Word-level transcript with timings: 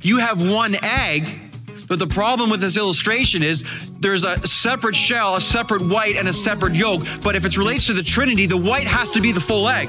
You 0.00 0.18
have 0.18 0.40
one 0.40 0.76
egg, 0.82 1.40
but 1.88 1.98
the 1.98 2.06
problem 2.06 2.50
with 2.50 2.60
this 2.60 2.76
illustration 2.76 3.42
is 3.42 3.64
there's 3.98 4.22
a 4.22 4.46
separate 4.46 4.94
shell, 4.94 5.36
a 5.36 5.40
separate 5.40 5.82
white, 5.82 6.16
and 6.16 6.28
a 6.28 6.32
separate 6.32 6.74
yolk. 6.74 7.04
But 7.22 7.34
if 7.34 7.44
it 7.44 7.56
relates 7.56 7.86
to 7.86 7.94
the 7.94 8.02
Trinity, 8.02 8.46
the 8.46 8.56
white 8.56 8.86
has 8.86 9.10
to 9.12 9.20
be 9.20 9.32
the 9.32 9.40
full 9.40 9.68
egg, 9.68 9.88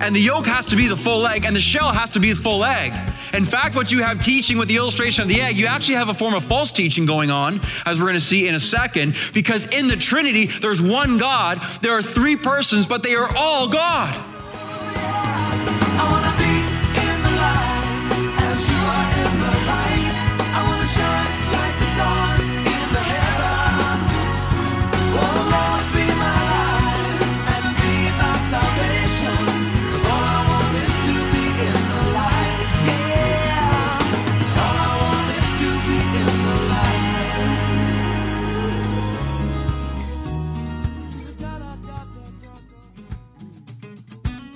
and 0.00 0.14
the 0.14 0.20
yolk 0.20 0.46
has 0.46 0.66
to 0.66 0.76
be 0.76 0.86
the 0.86 0.96
full 0.96 1.26
egg, 1.26 1.44
and 1.44 1.54
the 1.54 1.60
shell 1.60 1.92
has 1.92 2.10
to 2.10 2.20
be 2.20 2.32
the 2.32 2.40
full 2.40 2.64
egg. 2.64 2.94
In 3.34 3.44
fact, 3.44 3.76
what 3.76 3.92
you 3.92 4.02
have 4.02 4.24
teaching 4.24 4.58
with 4.58 4.68
the 4.68 4.76
illustration 4.76 5.22
of 5.22 5.28
the 5.28 5.40
egg, 5.40 5.56
you 5.56 5.66
actually 5.66 5.96
have 5.96 6.08
a 6.08 6.14
form 6.14 6.34
of 6.34 6.42
false 6.42 6.72
teaching 6.72 7.04
going 7.04 7.30
on, 7.30 7.60
as 7.84 7.98
we're 7.98 8.06
going 8.06 8.14
to 8.14 8.20
see 8.20 8.48
in 8.48 8.54
a 8.54 8.60
second, 8.60 9.14
because 9.34 9.66
in 9.66 9.88
the 9.88 9.96
Trinity, 9.96 10.46
there's 10.46 10.80
one 10.80 11.18
God, 11.18 11.60
there 11.82 11.92
are 11.92 12.02
three 12.02 12.36
persons, 12.36 12.86
but 12.86 13.02
they 13.02 13.14
are 13.14 13.28
all 13.36 13.68
God. 13.68 14.29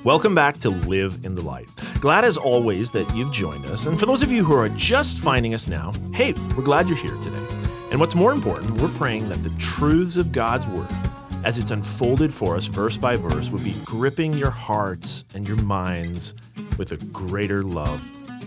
Welcome 0.04 0.34
back 0.34 0.58
to 0.58 0.68
Live 0.68 1.24
in 1.24 1.34
the 1.34 1.40
Light. 1.40 1.66
Glad 1.98 2.26
as 2.26 2.36
always 2.36 2.90
that 2.90 3.10
you've 3.16 3.32
joined 3.32 3.64
us. 3.64 3.86
And 3.86 3.98
for 3.98 4.04
those 4.04 4.22
of 4.22 4.30
you 4.30 4.44
who 4.44 4.54
are 4.54 4.68
just 4.68 5.18
finding 5.18 5.54
us 5.54 5.66
now, 5.66 5.94
hey, 6.12 6.34
we're 6.54 6.62
glad 6.62 6.90
you're 6.90 6.98
here 6.98 7.16
today. 7.22 7.42
And 7.90 7.98
what's 7.98 8.14
more 8.14 8.32
important, 8.32 8.70
we're 8.72 8.90
praying 8.90 9.30
that 9.30 9.42
the 9.42 9.48
truths 9.58 10.18
of 10.18 10.30
God's 10.30 10.66
Word, 10.66 10.90
as 11.42 11.56
it's 11.56 11.70
unfolded 11.70 12.34
for 12.34 12.54
us 12.54 12.66
verse 12.66 12.98
by 12.98 13.16
verse, 13.16 13.48
would 13.48 13.64
be 13.64 13.74
gripping 13.86 14.34
your 14.34 14.50
hearts 14.50 15.24
and 15.34 15.48
your 15.48 15.56
minds 15.62 16.34
with 16.76 16.92
a 16.92 16.98
greater 17.06 17.62
love 17.62 18.02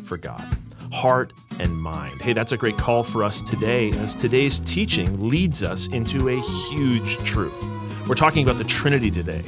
for 0.05 0.17
God. 0.17 0.47
Heart 0.93 1.33
and 1.59 1.75
mind. 1.75 2.21
Hey, 2.21 2.33
that's 2.33 2.51
a 2.51 2.57
great 2.57 2.77
call 2.77 3.01
for 3.01 3.23
us 3.23 3.41
today, 3.41 3.89
as 3.93 4.13
today's 4.13 4.59
teaching 4.59 5.27
leads 5.27 5.63
us 5.63 5.87
into 5.87 6.29
a 6.29 6.39
huge 6.69 7.17
truth. 7.23 7.59
We're 8.07 8.13
talking 8.13 8.43
about 8.43 8.59
the 8.59 8.63
Trinity 8.63 9.09
today 9.09 9.43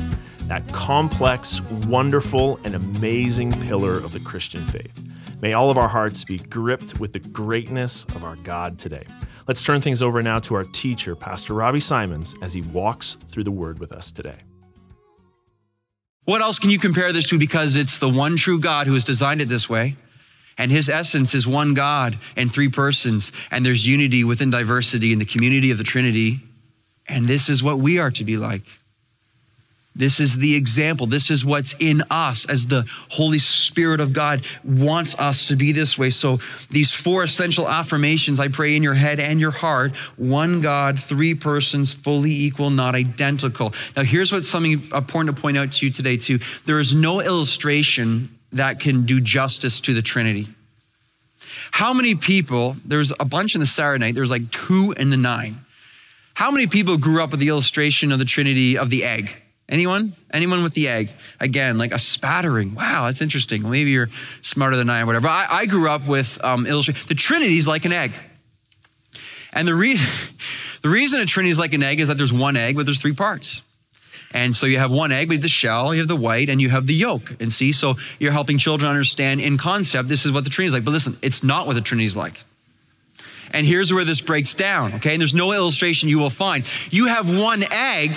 that 0.50 0.68
complex, 0.74 1.62
wonderful, 1.88 2.60
and 2.64 2.76
amazing 2.76 3.52
pillar 3.62 3.98
of 3.98 4.12
the 4.12 4.20
Christian 4.20 4.66
faith. 4.66 5.02
May 5.42 5.54
all 5.54 5.70
of 5.70 5.78
our 5.78 5.88
hearts 5.88 6.24
be 6.24 6.40
gripped 6.40 7.00
with 7.00 7.14
the 7.14 7.20
greatness 7.20 8.04
of 8.16 8.24
our 8.24 8.36
God 8.38 8.78
today. 8.78 9.06
Let's 9.48 9.64
turn 9.64 9.80
things 9.80 10.02
over 10.02 10.22
now 10.22 10.40
to 10.40 10.56
our 10.56 10.64
teacher, 10.64 11.16
Pastor 11.16 11.54
Robbie 11.54 11.80
Symons, 11.80 12.36
as 12.42 12.54
he 12.54 12.62
walks 12.62 13.16
through 13.28 13.46
the 13.46 13.52
word 13.52 13.80
with 13.80 13.92
us 13.92 14.12
today. 14.12 14.36
What 16.26 16.42
else 16.42 16.60
can 16.60 16.70
you 16.70 16.78
compare 16.78 17.12
this 17.14 17.28
to? 17.30 17.40
Because 17.40 17.76
it's 17.76 18.00
the 18.00 18.10
one 18.10 18.36
true 18.36 18.60
God 18.60 18.86
who 18.86 18.94
has 18.94 19.04
designed 19.04 19.42
it 19.42 19.50
this 19.50 19.70
way. 19.70 19.96
And 20.58 20.72
his 20.72 20.90
essence 20.90 21.34
is 21.34 21.48
one 21.48 21.74
God 21.74 22.18
and 22.36 22.52
three 22.52 22.70
persons. 22.70 23.32
And 23.50 23.66
there's 23.66 23.88
unity 23.88 24.24
within 24.24 24.50
diversity 24.50 25.14
in 25.14 25.20
the 25.20 25.26
community 25.26 25.72
of 25.72 25.78
the 25.78 25.84
Trinity. 25.84 26.42
And 27.08 27.28
this 27.28 27.50
is 27.50 27.64
what 27.64 27.80
we 27.80 27.98
are 27.98 28.12
to 28.12 28.24
be 28.24 28.38
like. 28.38 28.64
This 29.96 30.20
is 30.20 30.38
the 30.38 30.56
example. 30.56 31.08
This 31.08 31.30
is 31.30 31.44
what's 31.44 31.76
in 31.80 32.04
us 32.10 32.48
as 32.48 32.68
the 32.68 32.86
Holy 33.10 33.40
Spirit 33.40 34.00
of 34.00 34.14
God 34.14 34.46
wants 34.64 35.16
us 35.16 35.48
to 35.48 35.56
be 35.56 35.72
this 35.72 35.98
way. 35.98 36.10
So, 36.10 36.40
these 36.70 36.92
four 36.92 37.24
essential 37.24 37.68
affirmations 37.68 38.40
I 38.40 38.48
pray 38.48 38.76
in 38.76 38.84
your 38.84 38.94
head 38.94 39.20
and 39.20 39.42
your 39.42 39.52
heart 39.52 39.96
one 40.16 40.62
God, 40.62 41.00
three 41.00 41.34
persons, 41.36 41.92
fully 41.92 42.32
equal, 42.32 42.70
not 42.70 42.96
identical. 42.96 43.74
Now, 43.98 44.04
here's 44.04 44.32
what's 44.32 44.48
something 44.48 44.90
important 44.94 45.36
to 45.36 45.42
point 45.42 45.58
out 45.58 45.72
to 45.74 45.86
you 45.86 45.92
today, 45.92 46.18
too. 46.18 46.40
There 46.66 46.80
is 46.80 46.94
no 46.94 47.20
illustration 47.20 48.38
that 48.54 48.80
can 48.80 49.04
do 49.04 49.20
justice 49.20 49.80
to 49.82 49.94
the 49.94 50.02
Trinity. 50.02 50.48
How 51.72 51.94
many 51.94 52.16
people, 52.16 52.78
there's 52.86 53.12
a 53.20 53.26
bunch 53.26 53.56
in 53.56 53.60
the 53.60 53.68
Saturday 53.68 54.06
night, 54.06 54.16
there's 54.16 54.32
like 54.32 54.52
two 54.52 54.94
in 54.98 55.10
the 55.10 55.18
nine. 55.18 55.66
How 56.34 56.52
many 56.52 56.68
people 56.68 56.98
grew 56.98 57.22
up 57.22 57.32
with 57.32 57.40
the 57.40 57.50
illustration 57.50 58.12
of 58.12 58.20
the 58.20 58.26
Trinity 58.26 58.78
of 58.78 58.90
the 58.90 59.04
egg? 59.04 59.36
Anyone? 59.70 60.14
Anyone 60.34 60.64
with 60.64 60.74
the 60.74 60.88
egg? 60.88 61.12
Again, 61.40 61.78
like 61.78 61.92
a 61.92 62.00
spattering. 62.00 62.74
Wow, 62.74 63.06
that's 63.06 63.22
interesting. 63.22 63.70
Maybe 63.70 63.92
you're 63.92 64.10
smarter 64.42 64.76
than 64.76 64.90
I 64.90 65.02
or 65.02 65.06
whatever. 65.06 65.28
I, 65.28 65.48
I 65.50 65.66
grew 65.68 65.90
up 65.90 66.08
with 66.08 66.44
um, 66.44 66.66
illustration. 66.66 67.08
The 67.08 67.16
Trinity 67.16 67.58
is 67.58 67.68
like 67.68 67.86
an 67.86 67.94
egg. 67.94 68.14
And 69.54 69.68
the, 69.68 69.76
re- 69.76 70.00
the 70.82 70.90
reason 70.90 71.22
a 71.22 71.26
Trinity 71.26 71.52
is 71.52 71.60
like 71.60 71.74
an 71.74 71.84
egg 71.84 72.00
is 72.00 72.08
that 72.08 72.18
there's 72.18 72.34
one 72.34 72.58
egg, 72.58 72.76
but 72.76 72.86
there's 72.86 73.00
three 73.00 73.14
parts. 73.14 73.62
And 74.32 74.56
so 74.56 74.66
you 74.66 74.80
have 74.80 74.92
one 74.92 75.12
egg 75.12 75.30
with 75.30 75.42
the 75.42 75.50
shell, 75.50 75.94
you 75.94 76.02
have 76.02 76.08
the 76.08 76.16
white, 76.16 76.50
and 76.50 76.60
you 76.60 76.70
have 76.70 76.88
the 76.88 76.94
yolk. 76.94 77.36
And 77.40 77.52
see, 77.52 77.72
so 77.72 77.96
you're 78.20 78.32
helping 78.32 78.58
children 78.58 78.90
understand 78.90 79.40
in 79.40 79.58
concept 79.58 80.10
this 80.10 80.26
is 80.26 80.32
what 80.32 80.44
the 80.44 80.50
Trinity 80.50 80.70
is 80.70 80.74
like. 80.74 80.86
But 80.86 80.92
listen, 80.92 81.18
it's 81.22 81.44
not 81.44 81.68
what 81.68 81.74
the 81.74 81.82
Trinity 81.82 82.06
is 82.06 82.18
like. 82.18 82.44
And 83.52 83.66
here's 83.66 83.92
where 83.92 84.04
this 84.04 84.22
breaks 84.22 84.54
down, 84.54 84.94
okay? 84.96 85.14
And 85.14 85.22
there's 85.22 85.34
no 85.34 85.52
illustration 85.52 86.10
you 86.10 86.20
will 86.20 86.30
find. 86.30 86.68
You 86.92 87.08
have 87.08 87.40
one 87.40 87.64
egg 87.72 88.16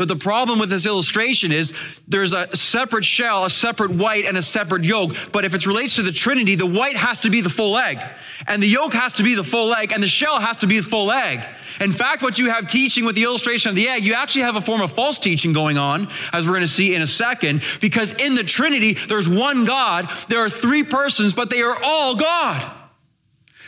but 0.00 0.08
the 0.08 0.16
problem 0.16 0.58
with 0.58 0.70
this 0.70 0.86
illustration 0.86 1.52
is 1.52 1.74
there's 2.08 2.32
a 2.32 2.56
separate 2.56 3.04
shell, 3.04 3.44
a 3.44 3.50
separate 3.50 3.90
white, 3.90 4.24
and 4.24 4.38
a 4.38 4.40
separate 4.40 4.82
yolk. 4.82 5.14
But 5.30 5.44
if 5.44 5.54
it 5.54 5.66
relates 5.66 5.96
to 5.96 6.02
the 6.02 6.10
Trinity, 6.10 6.54
the 6.54 6.64
white 6.64 6.96
has 6.96 7.20
to 7.20 7.28
be 7.28 7.42
the 7.42 7.50
full 7.50 7.76
egg, 7.76 7.98
and 8.46 8.62
the 8.62 8.66
yolk 8.66 8.94
has 8.94 9.12
to 9.16 9.22
be 9.22 9.34
the 9.34 9.44
full 9.44 9.74
egg, 9.74 9.92
and 9.92 10.02
the 10.02 10.08
shell 10.08 10.40
has 10.40 10.56
to 10.56 10.66
be 10.66 10.80
the 10.80 10.88
full 10.88 11.12
egg. 11.12 11.44
In 11.82 11.92
fact, 11.92 12.22
what 12.22 12.38
you 12.38 12.48
have 12.48 12.66
teaching 12.66 13.04
with 13.04 13.14
the 13.14 13.24
illustration 13.24 13.68
of 13.68 13.74
the 13.74 13.90
egg, 13.90 14.02
you 14.02 14.14
actually 14.14 14.40
have 14.40 14.56
a 14.56 14.62
form 14.62 14.80
of 14.80 14.90
false 14.90 15.18
teaching 15.18 15.52
going 15.52 15.76
on, 15.76 16.08
as 16.32 16.46
we're 16.46 16.52
going 16.52 16.62
to 16.62 16.66
see 16.66 16.94
in 16.94 17.02
a 17.02 17.06
second, 17.06 17.62
because 17.82 18.14
in 18.14 18.34
the 18.36 18.42
Trinity, 18.42 18.94
there's 18.94 19.28
one 19.28 19.66
God, 19.66 20.10
there 20.28 20.40
are 20.40 20.48
three 20.48 20.82
persons, 20.82 21.34
but 21.34 21.50
they 21.50 21.60
are 21.60 21.76
all 21.84 22.14
God. 22.14 22.79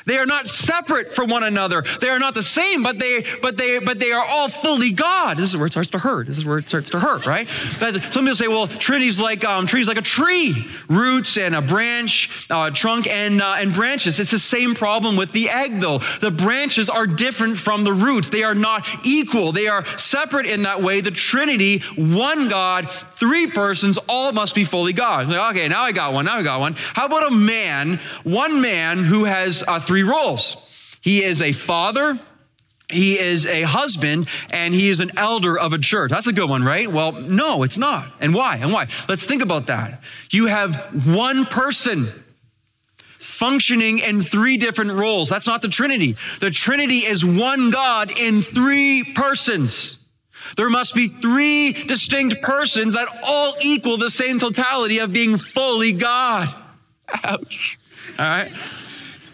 They 0.06 0.18
are 0.18 0.26
not 0.26 0.48
separate 0.48 1.12
from 1.12 1.30
one 1.30 1.44
another. 1.44 1.82
They 2.00 2.08
are 2.08 2.18
not 2.18 2.34
the 2.34 2.42
same, 2.42 2.82
but 2.82 2.98
they 2.98 3.24
but 3.40 3.56
they 3.56 3.78
but 3.78 3.98
they 3.98 4.12
are 4.12 4.24
all 4.26 4.48
fully 4.48 4.92
God. 4.92 5.36
This 5.36 5.50
is 5.50 5.56
where 5.56 5.66
it 5.66 5.72
starts 5.72 5.90
to 5.90 5.98
hurt. 5.98 6.26
This 6.26 6.38
is 6.38 6.44
where 6.44 6.58
it 6.58 6.68
starts 6.68 6.90
to 6.90 7.00
hurt, 7.00 7.26
right? 7.26 7.48
Some 7.48 8.24
people 8.24 8.34
say, 8.34 8.48
well, 8.48 8.66
Trinity's 8.66 9.18
like 9.18 9.44
um, 9.44 9.66
Trinity's 9.66 9.88
like 9.88 9.98
a 9.98 10.02
tree, 10.02 10.66
roots 10.88 11.36
and 11.36 11.54
a 11.54 11.62
branch, 11.62 12.46
uh, 12.50 12.70
trunk 12.70 13.06
and 13.06 13.40
uh, 13.40 13.56
and 13.58 13.72
branches. 13.72 14.18
It's 14.18 14.30
the 14.30 14.38
same 14.38 14.74
problem 14.74 15.16
with 15.16 15.32
the 15.32 15.50
egg, 15.50 15.80
though. 15.80 15.98
The 16.20 16.30
branches 16.30 16.88
are 16.88 17.06
different 17.06 17.56
from 17.56 17.84
the 17.84 17.92
roots. 17.92 18.30
They 18.30 18.42
are 18.42 18.54
not 18.54 18.86
equal. 19.04 19.52
They 19.52 19.68
are 19.68 19.84
separate 19.98 20.46
in 20.46 20.62
that 20.62 20.82
way. 20.82 21.00
The 21.00 21.10
Trinity, 21.10 21.80
one 21.96 22.48
God, 22.48 22.90
three 22.90 23.46
persons, 23.46 23.98
all 24.08 24.32
must 24.32 24.54
be 24.54 24.64
fully 24.64 24.92
God. 24.92 25.28
Like, 25.28 25.56
okay, 25.56 25.68
now 25.68 25.82
I 25.82 25.92
got 25.92 26.12
one. 26.12 26.24
Now 26.24 26.36
I 26.36 26.42
got 26.42 26.60
one. 26.60 26.74
How 26.76 27.06
about 27.06 27.30
a 27.30 27.34
man? 27.34 28.00
One 28.24 28.60
man 28.60 28.98
who 28.98 29.24
has 29.24 29.62
uh, 29.66 29.78
three 29.92 30.04
roles. 30.04 30.56
He 31.02 31.22
is 31.22 31.42
a 31.42 31.52
father, 31.52 32.18
he 32.88 33.20
is 33.20 33.44
a 33.44 33.60
husband 33.60 34.26
and 34.48 34.72
he 34.72 34.88
is 34.88 35.00
an 35.00 35.10
elder 35.18 35.58
of 35.58 35.74
a 35.74 35.78
church. 35.78 36.10
That's 36.10 36.26
a 36.26 36.32
good 36.32 36.48
one, 36.48 36.64
right? 36.64 36.90
Well, 36.90 37.12
no, 37.12 37.62
it's 37.62 37.76
not. 37.76 38.10
And 38.18 38.34
why? 38.34 38.56
And 38.56 38.72
why? 38.72 38.88
Let's 39.06 39.22
think 39.22 39.42
about 39.42 39.66
that. 39.66 40.02
You 40.30 40.46
have 40.46 41.06
one 41.14 41.44
person 41.44 42.08
functioning 43.18 43.98
in 43.98 44.22
three 44.22 44.56
different 44.56 44.92
roles. 44.92 45.28
That's 45.28 45.46
not 45.46 45.60
the 45.60 45.68
Trinity. 45.68 46.16
The 46.40 46.50
Trinity 46.50 47.00
is 47.00 47.22
one 47.22 47.68
God 47.68 48.18
in 48.18 48.40
three 48.40 49.04
persons. 49.04 49.98
There 50.56 50.70
must 50.70 50.94
be 50.94 51.08
three 51.08 51.74
distinct 51.74 52.40
persons 52.40 52.94
that 52.94 53.08
all 53.22 53.56
equal 53.60 53.98
the 53.98 54.08
same 54.08 54.38
totality 54.38 55.00
of 55.00 55.12
being 55.12 55.36
fully 55.36 55.92
God. 55.92 56.48
Ouch. 57.24 57.78
All 58.18 58.24
right? 58.24 58.50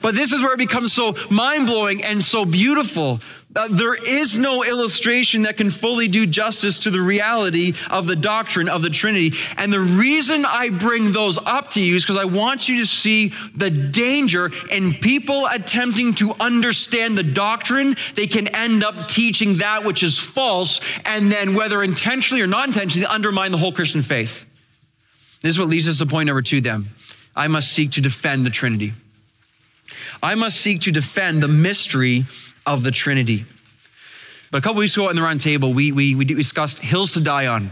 But 0.01 0.15
this 0.15 0.33
is 0.33 0.41
where 0.41 0.55
it 0.55 0.59
becomes 0.59 0.93
so 0.93 1.17
mind 1.31 1.67
blowing 1.67 2.05
and 2.05 2.23
so 2.23 2.45
beautiful. 2.45 3.21
Uh, 3.57 3.67
there 3.71 3.95
is 3.95 4.37
no 4.37 4.63
illustration 4.63 5.43
that 5.43 5.57
can 5.57 5.71
fully 5.71 6.07
do 6.07 6.27
justice 6.27 6.81
to 6.81 6.91
the 6.91 7.01
reality 7.01 7.73
of 7.91 8.07
the 8.07 8.15
doctrine 8.15 8.69
of 8.69 8.83
the 8.83 8.91
Trinity. 8.91 9.37
And 9.57 9.73
the 9.73 9.81
reason 9.81 10.45
I 10.45 10.69
bring 10.69 11.13
those 11.13 11.39
up 11.39 11.71
to 11.71 11.81
you 11.81 11.97
is 11.97 12.05
because 12.05 12.19
I 12.21 12.27
want 12.27 12.69
you 12.69 12.77
to 12.81 12.87
see 12.87 13.33
the 13.57 13.71
danger 13.71 14.51
in 14.71 14.95
people 14.95 15.47
attempting 15.47 16.15
to 16.17 16.35
understand 16.39 17.17
the 17.17 17.23
doctrine. 17.23 17.97
They 18.15 18.27
can 18.27 18.49
end 18.49 18.85
up 18.85 19.09
teaching 19.09 19.59
that 19.59 19.83
which 19.83 20.03
is 20.03 20.19
false, 20.19 20.81
and 21.07 21.33
then, 21.33 21.55
whether 21.55 21.83
intentionally 21.83 22.43
or 22.43 22.47
not 22.47 22.69
intentionally, 22.69 23.07
undermine 23.07 23.51
the 23.51 23.59
whole 23.59 23.73
Christian 23.73 24.03
faith. 24.03 24.45
This 25.41 25.53
is 25.53 25.59
what 25.59 25.69
leads 25.69 25.89
us 25.89 25.99
to 25.99 26.07
point 26.07 26.27
number 26.27 26.43
two, 26.43 26.61
then. 26.61 26.89
I 27.35 27.49
must 27.49 27.73
seek 27.73 27.93
to 27.93 28.01
defend 28.01 28.45
the 28.45 28.51
Trinity. 28.51 28.93
I 30.23 30.35
must 30.35 30.61
seek 30.61 30.83
to 30.83 30.93
defend 30.93 31.43
the 31.43 31.49
mystery 31.49 32.25
of 32.67 32.85
the 32.85 32.91
Trinity. 32.91 33.47
But 34.51 34.59
a 34.59 34.61
couple 34.63 34.81
weeks 34.81 34.97
ago 34.97 35.09
in 35.09 35.17
the 35.17 35.23
round 35.23 35.41
table, 35.41 35.75
we, 35.75 35.93
we, 35.93 36.15
we 36.15 36.25
discussed 36.25 36.79
hills 36.79 37.13
to 37.13 37.21
die 37.21 37.47
on. 37.47 37.71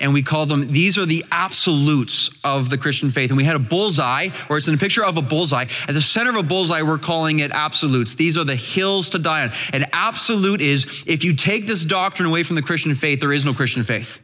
and 0.00 0.14
we 0.14 0.22
call 0.22 0.46
them, 0.46 0.72
these 0.72 0.96
are 0.96 1.04
the 1.04 1.24
absolutes 1.30 2.30
of 2.42 2.70
the 2.70 2.78
Christian 2.78 3.10
faith. 3.10 3.30
And 3.30 3.36
we 3.36 3.44
had 3.44 3.56
a 3.56 3.60
bullseye, 3.60 4.30
or 4.48 4.56
it's 4.56 4.66
in 4.66 4.74
a 4.74 4.78
picture 4.78 5.04
of 5.04 5.18
a 5.18 5.22
bullseye. 5.22 5.66
At 5.86 5.94
the 5.94 6.00
center 6.00 6.30
of 6.30 6.36
a 6.36 6.42
bullseye, 6.42 6.82
we're 6.82 6.98
calling 6.98 7.40
it 7.40 7.52
absolutes. 7.52 8.14
These 8.14 8.38
are 8.38 8.44
the 8.44 8.56
hills 8.56 9.10
to 9.10 9.18
die 9.18 9.42
on. 9.42 9.52
An 9.72 9.86
absolute 9.92 10.62
is 10.62 11.04
if 11.06 11.22
you 11.22 11.34
take 11.34 11.66
this 11.66 11.84
doctrine 11.84 12.28
away 12.28 12.42
from 12.42 12.56
the 12.56 12.62
Christian 12.62 12.94
faith, 12.94 13.20
there 13.20 13.32
is 13.32 13.44
no 13.44 13.52
Christian 13.52 13.84
faith. 13.84 14.20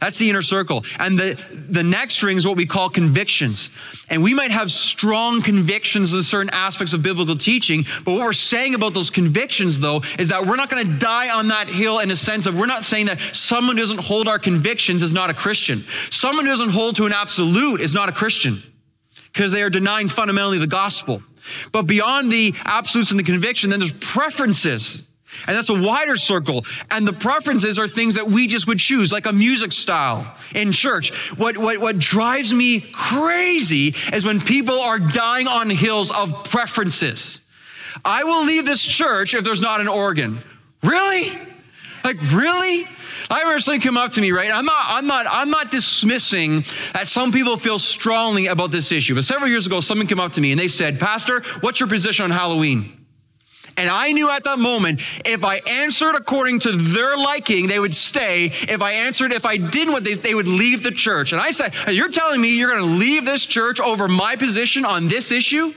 That's 0.00 0.18
the 0.18 0.28
inner 0.30 0.42
circle. 0.42 0.84
And 0.98 1.18
the, 1.18 1.38
the 1.68 1.82
next 1.82 2.22
ring 2.22 2.36
is 2.36 2.46
what 2.46 2.56
we 2.56 2.66
call 2.66 2.88
convictions. 2.90 3.70
And 4.08 4.22
we 4.22 4.34
might 4.34 4.50
have 4.50 4.70
strong 4.70 5.42
convictions 5.42 6.12
in 6.14 6.22
certain 6.22 6.50
aspects 6.52 6.92
of 6.92 7.02
biblical 7.02 7.36
teaching, 7.36 7.84
but 8.04 8.12
what 8.12 8.20
we're 8.20 8.32
saying 8.32 8.74
about 8.74 8.94
those 8.94 9.10
convictions, 9.10 9.80
though, 9.80 10.02
is 10.18 10.28
that 10.28 10.46
we're 10.46 10.56
not 10.56 10.70
going 10.70 10.86
to 10.86 10.98
die 10.98 11.30
on 11.30 11.48
that 11.48 11.68
hill 11.68 11.98
in 11.98 12.10
a 12.10 12.16
sense 12.16 12.46
of 12.46 12.58
we're 12.58 12.66
not 12.66 12.84
saying 12.84 13.06
that 13.06 13.20
someone 13.32 13.76
who 13.76 13.82
doesn't 13.82 14.00
hold 14.00 14.28
our 14.28 14.38
convictions 14.38 15.02
is 15.02 15.12
not 15.12 15.30
a 15.30 15.34
Christian. 15.34 15.84
Someone 16.10 16.44
who 16.44 16.50
doesn't 16.50 16.70
hold 16.70 16.96
to 16.96 17.06
an 17.06 17.12
absolute 17.12 17.80
is 17.80 17.94
not 17.94 18.08
a 18.08 18.12
Christian 18.12 18.62
because 19.32 19.52
they 19.52 19.62
are 19.62 19.70
denying 19.70 20.08
fundamentally 20.08 20.58
the 20.58 20.66
gospel. 20.66 21.22
But 21.72 21.82
beyond 21.82 22.30
the 22.30 22.54
absolutes 22.64 23.10
and 23.10 23.18
the 23.18 23.24
conviction, 23.24 23.70
then 23.70 23.80
there's 23.80 23.92
preferences. 23.92 25.02
And 25.46 25.56
that's 25.56 25.68
a 25.68 25.80
wider 25.80 26.16
circle. 26.16 26.64
And 26.90 27.06
the 27.06 27.12
preferences 27.12 27.78
are 27.78 27.88
things 27.88 28.14
that 28.14 28.26
we 28.26 28.46
just 28.46 28.66
would 28.66 28.78
choose, 28.78 29.12
like 29.12 29.26
a 29.26 29.32
music 29.32 29.72
style 29.72 30.34
in 30.54 30.72
church. 30.72 31.12
What, 31.38 31.56
what, 31.56 31.78
what 31.78 31.98
drives 31.98 32.52
me 32.52 32.80
crazy 32.80 33.94
is 34.12 34.24
when 34.24 34.40
people 34.40 34.80
are 34.80 34.98
dying 34.98 35.46
on 35.46 35.70
hills 35.70 36.10
of 36.10 36.44
preferences. 36.44 37.40
I 38.04 38.24
will 38.24 38.44
leave 38.44 38.64
this 38.64 38.82
church 38.82 39.34
if 39.34 39.44
there's 39.44 39.60
not 39.60 39.80
an 39.80 39.88
organ. 39.88 40.40
Really? 40.82 41.32
Like, 42.04 42.20
really? 42.32 42.86
I 43.30 43.40
remember 43.40 43.58
somebody 43.60 43.82
come 43.82 43.96
up 43.96 44.12
to 44.12 44.20
me, 44.20 44.30
right? 44.30 44.50
I'm 44.50 44.64
not, 44.64 44.84
I'm 44.86 45.06
not, 45.06 45.26
I'm 45.28 45.50
not 45.50 45.70
dismissing 45.70 46.64
that 46.94 47.08
some 47.08 47.32
people 47.32 47.56
feel 47.56 47.78
strongly 47.78 48.46
about 48.46 48.70
this 48.70 48.90
issue. 48.92 49.14
But 49.14 49.24
several 49.24 49.50
years 49.50 49.66
ago, 49.66 49.80
someone 49.80 50.06
came 50.06 50.20
up 50.20 50.32
to 50.32 50.40
me 50.40 50.52
and 50.52 50.58
they 50.58 50.68
said, 50.68 50.98
Pastor, 50.98 51.42
what's 51.60 51.80
your 51.80 51.88
position 51.88 52.24
on 52.24 52.30
Halloween? 52.30 52.97
And 53.78 53.88
I 53.88 54.10
knew 54.10 54.28
at 54.28 54.42
that 54.42 54.58
moment, 54.58 55.00
if 55.24 55.44
I 55.44 55.60
answered 55.66 56.16
according 56.16 56.58
to 56.60 56.72
their 56.72 57.16
liking, 57.16 57.68
they 57.68 57.78
would 57.78 57.94
stay. 57.94 58.46
If 58.46 58.82
I 58.82 58.92
answered, 58.92 59.32
if 59.32 59.46
I 59.46 59.56
didn't 59.56 59.92
what 59.92 60.02
they, 60.02 60.14
they 60.14 60.34
would 60.34 60.48
leave 60.48 60.82
the 60.82 60.90
church. 60.90 61.30
And 61.30 61.40
I 61.40 61.52
said, 61.52 61.72
You're 61.88 62.10
telling 62.10 62.40
me 62.40 62.58
you're 62.58 62.70
going 62.70 62.82
to 62.82 62.98
leave 62.98 63.24
this 63.24 63.46
church 63.46 63.78
over 63.78 64.08
my 64.08 64.34
position 64.34 64.84
on 64.84 65.06
this 65.06 65.30
issue? 65.30 65.72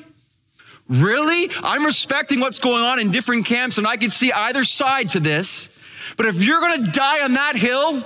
Really? 0.90 1.52
I'm 1.62 1.86
respecting 1.86 2.40
what's 2.40 2.58
going 2.58 2.84
on 2.84 3.00
in 3.00 3.12
different 3.12 3.46
camps, 3.46 3.78
and 3.78 3.86
I 3.86 3.98
can 3.98 4.10
see 4.10 4.32
either 4.32 4.64
side 4.64 5.10
to 5.10 5.20
this. 5.20 5.78
But 6.18 6.26
if 6.26 6.44
you're 6.44 6.60
going 6.60 6.84
to 6.84 6.92
die 6.92 7.24
on 7.24 7.34
that 7.34 7.56
hill, 7.56 8.04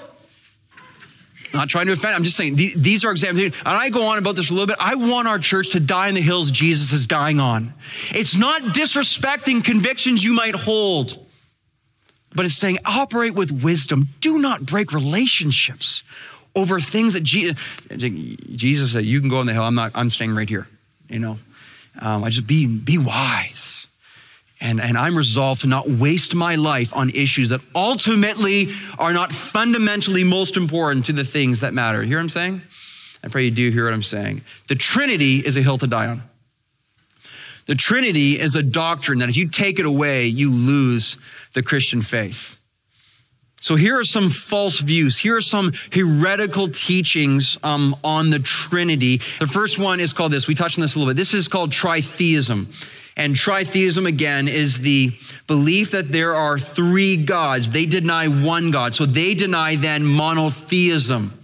not 1.55 1.69
trying 1.69 1.87
to 1.87 1.93
offend. 1.93 2.15
I'm 2.15 2.23
just 2.23 2.37
saying 2.37 2.55
these 2.55 3.05
are 3.05 3.11
examples. 3.11 3.45
And 3.45 3.55
I 3.65 3.89
go 3.89 4.07
on 4.07 4.17
about 4.17 4.35
this 4.35 4.49
a 4.49 4.53
little 4.53 4.67
bit. 4.67 4.77
I 4.79 4.95
want 4.95 5.27
our 5.27 5.39
church 5.39 5.71
to 5.71 5.79
die 5.79 6.09
in 6.09 6.15
the 6.15 6.21
hills 6.21 6.51
Jesus 6.51 6.91
is 6.91 7.05
dying 7.05 7.39
on. 7.39 7.73
It's 8.09 8.35
not 8.35 8.61
disrespecting 8.61 9.63
convictions 9.63 10.23
you 10.23 10.33
might 10.33 10.55
hold, 10.55 11.25
but 12.35 12.45
it's 12.45 12.55
saying 12.55 12.79
operate 12.85 13.35
with 13.35 13.51
wisdom. 13.51 14.09
Do 14.21 14.39
not 14.39 14.65
break 14.65 14.91
relationships 14.91 16.03
over 16.55 16.79
things 16.79 17.13
that 17.13 17.23
Jesus, 17.23 17.59
Jesus 17.97 18.93
said, 18.93 19.05
you 19.05 19.19
can 19.19 19.29
go 19.29 19.39
on 19.39 19.45
the 19.45 19.53
hill. 19.53 19.63
I'm 19.63 19.75
not, 19.75 19.91
I'm 19.95 20.09
staying 20.09 20.35
right 20.35 20.47
here. 20.47 20.67
You 21.09 21.19
know, 21.19 21.39
um, 21.99 22.23
I 22.23 22.29
just 22.29 22.47
be, 22.47 22.65
be 22.65 22.97
wise. 22.97 23.84
And, 24.61 24.79
and 24.79 24.97
I'm 24.97 25.17
resolved 25.17 25.61
to 25.61 25.67
not 25.67 25.89
waste 25.89 26.33
my 26.33 26.55
life 26.55 26.95
on 26.95 27.09
issues 27.09 27.49
that 27.49 27.61
ultimately 27.75 28.69
are 28.97 29.11
not 29.11 29.33
fundamentally 29.33 30.23
most 30.23 30.55
important 30.55 31.05
to 31.07 31.13
the 31.13 31.25
things 31.25 31.59
that 31.59 31.73
matter. 31.73 32.03
Hear 32.03 32.17
what 32.17 32.23
I'm 32.23 32.29
saying? 32.29 32.61
I 33.23 33.27
pray 33.27 33.45
you 33.45 33.51
do 33.51 33.69
hear 33.69 33.85
what 33.85 33.93
I'm 33.93 34.03
saying. 34.03 34.43
The 34.67 34.75
Trinity 34.75 35.39
is 35.39 35.57
a 35.57 35.61
hill 35.61 35.77
to 35.79 35.87
die 35.87 36.07
on. 36.07 36.23
The 37.65 37.75
Trinity 37.75 38.39
is 38.39 38.55
a 38.55 38.61
doctrine 38.61 39.19
that 39.19 39.29
if 39.29 39.35
you 39.35 39.49
take 39.49 39.79
it 39.79 39.85
away, 39.85 40.27
you 40.27 40.51
lose 40.51 41.17
the 41.53 41.63
Christian 41.63 42.01
faith. 42.01 42.57
So 43.59 43.75
here 43.75 43.99
are 43.99 44.03
some 44.03 44.29
false 44.29 44.79
views. 44.79 45.17
Here 45.17 45.37
are 45.37 45.41
some 45.41 45.73
heretical 45.91 46.67
teachings 46.67 47.57
um, 47.63 47.95
on 48.03 48.29
the 48.29 48.37
Trinity. 48.37 49.21
The 49.39 49.47
first 49.47 49.79
one 49.79 49.99
is 49.99 50.13
called 50.13 50.31
this. 50.31 50.47
We 50.47 50.53
touched 50.53 50.77
on 50.77 50.83
this 50.83 50.95
a 50.95 50.99
little 50.99 51.11
bit. 51.11 51.17
This 51.17 51.33
is 51.33 51.47
called 51.47 51.71
tritheism. 51.71 52.67
And 53.17 53.33
tritheism, 53.33 54.07
again, 54.07 54.47
is 54.47 54.79
the 54.79 55.11
belief 55.47 55.91
that 55.91 56.11
there 56.11 56.35
are 56.35 56.59
three 56.59 57.15
gods. 57.15 57.69
They 57.69 57.85
deny 57.85 58.27
one 58.27 58.71
God. 58.71 58.93
So 58.93 59.05
they 59.05 59.33
deny 59.33 59.77
then 59.77 60.05
monotheism, 60.05 61.34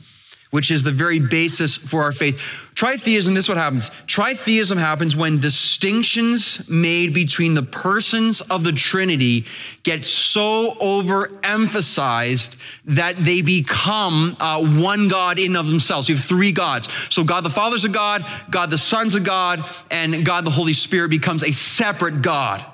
which 0.51 0.69
is 0.69 0.83
the 0.83 0.91
very 0.91 1.19
basis 1.19 1.75
for 1.75 2.03
our 2.03 2.11
faith. 2.11 2.39
Tritheism, 2.75 3.33
this 3.33 3.45
is 3.45 3.49
what 3.49 3.57
happens. 3.57 3.89
Tritheism 4.07 4.77
happens 4.77 5.15
when 5.15 5.39
distinctions 5.39 6.69
made 6.69 7.13
between 7.13 7.53
the 7.53 7.63
persons 7.63 8.41
of 8.41 8.63
the 8.63 8.71
Trinity 8.71 9.45
get 9.83 10.05
so 10.05 10.75
overemphasized 10.81 12.55
that 12.85 13.17
they 13.17 13.41
become 13.41 14.37
uh, 14.39 14.61
one 14.81 15.07
God 15.07 15.39
in 15.39 15.55
of 15.55 15.67
themselves. 15.67 16.07
You 16.07 16.15
have 16.15 16.23
three 16.23 16.51
gods. 16.51 16.87
So 17.09 17.23
God 17.23 17.43
the 17.43 17.49
Father's 17.49 17.83
a 17.83 17.89
God, 17.89 18.25
God 18.49 18.71
the 18.71 18.77
Son's 18.77 19.15
a 19.15 19.19
God, 19.19 19.69
and 19.89 20.25
God 20.25 20.45
the 20.45 20.51
Holy 20.51 20.73
Spirit 20.73 21.09
becomes 21.09 21.43
a 21.43 21.51
separate 21.51 22.21
God. 22.21 22.65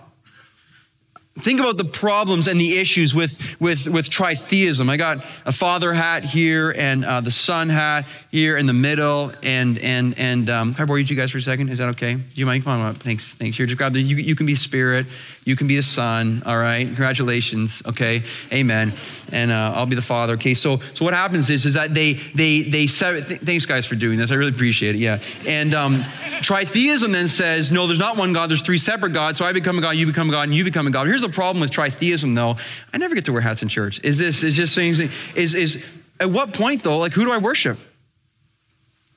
Think 1.40 1.60
about 1.60 1.78
the 1.78 1.86
problems 1.86 2.48
and 2.48 2.60
the 2.60 2.78
issues 2.78 3.14
with, 3.14 3.60
with, 3.60 3.88
with 3.88 4.10
tritheism. 4.10 4.90
I 4.90 4.98
got 4.98 5.24
a 5.46 5.52
father 5.52 5.94
hat 5.94 6.24
here 6.24 6.74
and 6.76 7.06
uh, 7.06 7.22
the 7.22 7.32
son 7.32 7.70
hat 7.70 8.06
here 8.32 8.58
in 8.58 8.66
the 8.66 8.74
middle. 8.74 9.32
And, 9.44 9.78
and, 9.80 10.18
and 10.18 10.50
um, 10.50 10.74
can 10.74 10.84
I 10.84 10.86
borrow 10.86 10.98
you 10.98 11.16
guys 11.16 11.32
for 11.32 11.38
a 11.38 11.42
second? 11.42 11.70
Is 11.70 11.78
that 11.78 11.90
okay? 11.90 12.16
Do 12.16 12.22
you 12.34 12.46
mind? 12.46 12.64
Come 12.64 12.80
on 12.80 12.86
up. 12.88 12.98
Thanks. 12.98 13.34
Thanks. 13.34 13.56
Here, 13.56 13.66
just 13.66 13.78
grab 13.78 13.94
the, 13.94 14.02
you, 14.02 14.16
you 14.16 14.36
can 14.36 14.46
be 14.46 14.56
spirit. 14.56 15.06
You 15.48 15.56
can 15.56 15.68
be 15.68 15.78
the 15.78 15.82
son. 15.82 16.44
All 16.46 16.58
right. 16.58 16.86
Congratulations. 16.86 17.82
Okay. 17.86 18.24
Amen. 18.52 18.92
And 19.32 19.50
uh, 19.50 19.72
I'll 19.76 19.86
be 19.86 19.96
the 19.96 20.02
father. 20.02 20.34
Okay. 20.34 20.54
So, 20.54 20.82
so 20.94 21.06
what 21.06 21.14
happens 21.14 21.50
is, 21.50 21.66
is 21.66 21.76
that 21.76 21.94
they, 21.94 22.16
they, 22.16 22.64
they, 22.64 22.86
set, 22.86 23.26
th- 23.26 23.40
thanks 23.40 23.66
guys 23.66 23.86
for 23.86 23.96
doing 23.96 24.18
this. 24.18 24.30
I 24.30 24.36
really 24.36 24.52
appreciate 24.52 24.96
it. 24.96 24.98
Yeah. 24.98 25.20
And, 25.46 25.74
um, 25.74 26.04
Tritheism 26.42 27.14
then 27.14 27.30
says, 27.30 27.72
no, 27.72 27.88
there's 27.88 27.98
not 27.98 28.18
one 28.18 28.34
God, 28.34 28.50
there's 28.50 28.62
three 28.62 28.78
separate 28.78 29.14
gods. 29.14 29.40
So 29.40 29.46
I 29.46 29.54
become 29.54 29.78
a 29.78 29.82
God, 29.82 29.92
you 29.92 30.06
become 30.06 30.28
a 30.28 30.34
God, 30.34 30.44
and 30.44 30.54
you 30.54 30.66
become 30.66 30.86
a 30.86 30.92
God. 30.92 31.08
Here's 31.08 31.22
the 31.22 31.30
problem 31.30 31.62
with 31.62 31.72
tritheism, 31.72 32.36
though. 32.36 32.58
I 32.94 32.98
never 32.98 33.16
get 33.16 33.24
to 33.26 33.32
wear 33.32 33.42
hats 33.42 33.64
in 33.64 33.70
church. 33.70 34.02
Is 34.04 34.18
this, 34.18 34.44
is 34.44 34.54
just 34.56 34.76
saying, 34.76 35.10
is, 35.34 35.56
is, 35.56 35.86
at 36.20 36.30
what 36.30 36.54
point, 36.54 36.84
though, 36.84 36.98
like, 36.98 37.14
who 37.14 37.24
do 37.24 37.32
I 37.32 37.38
worship? 37.38 37.80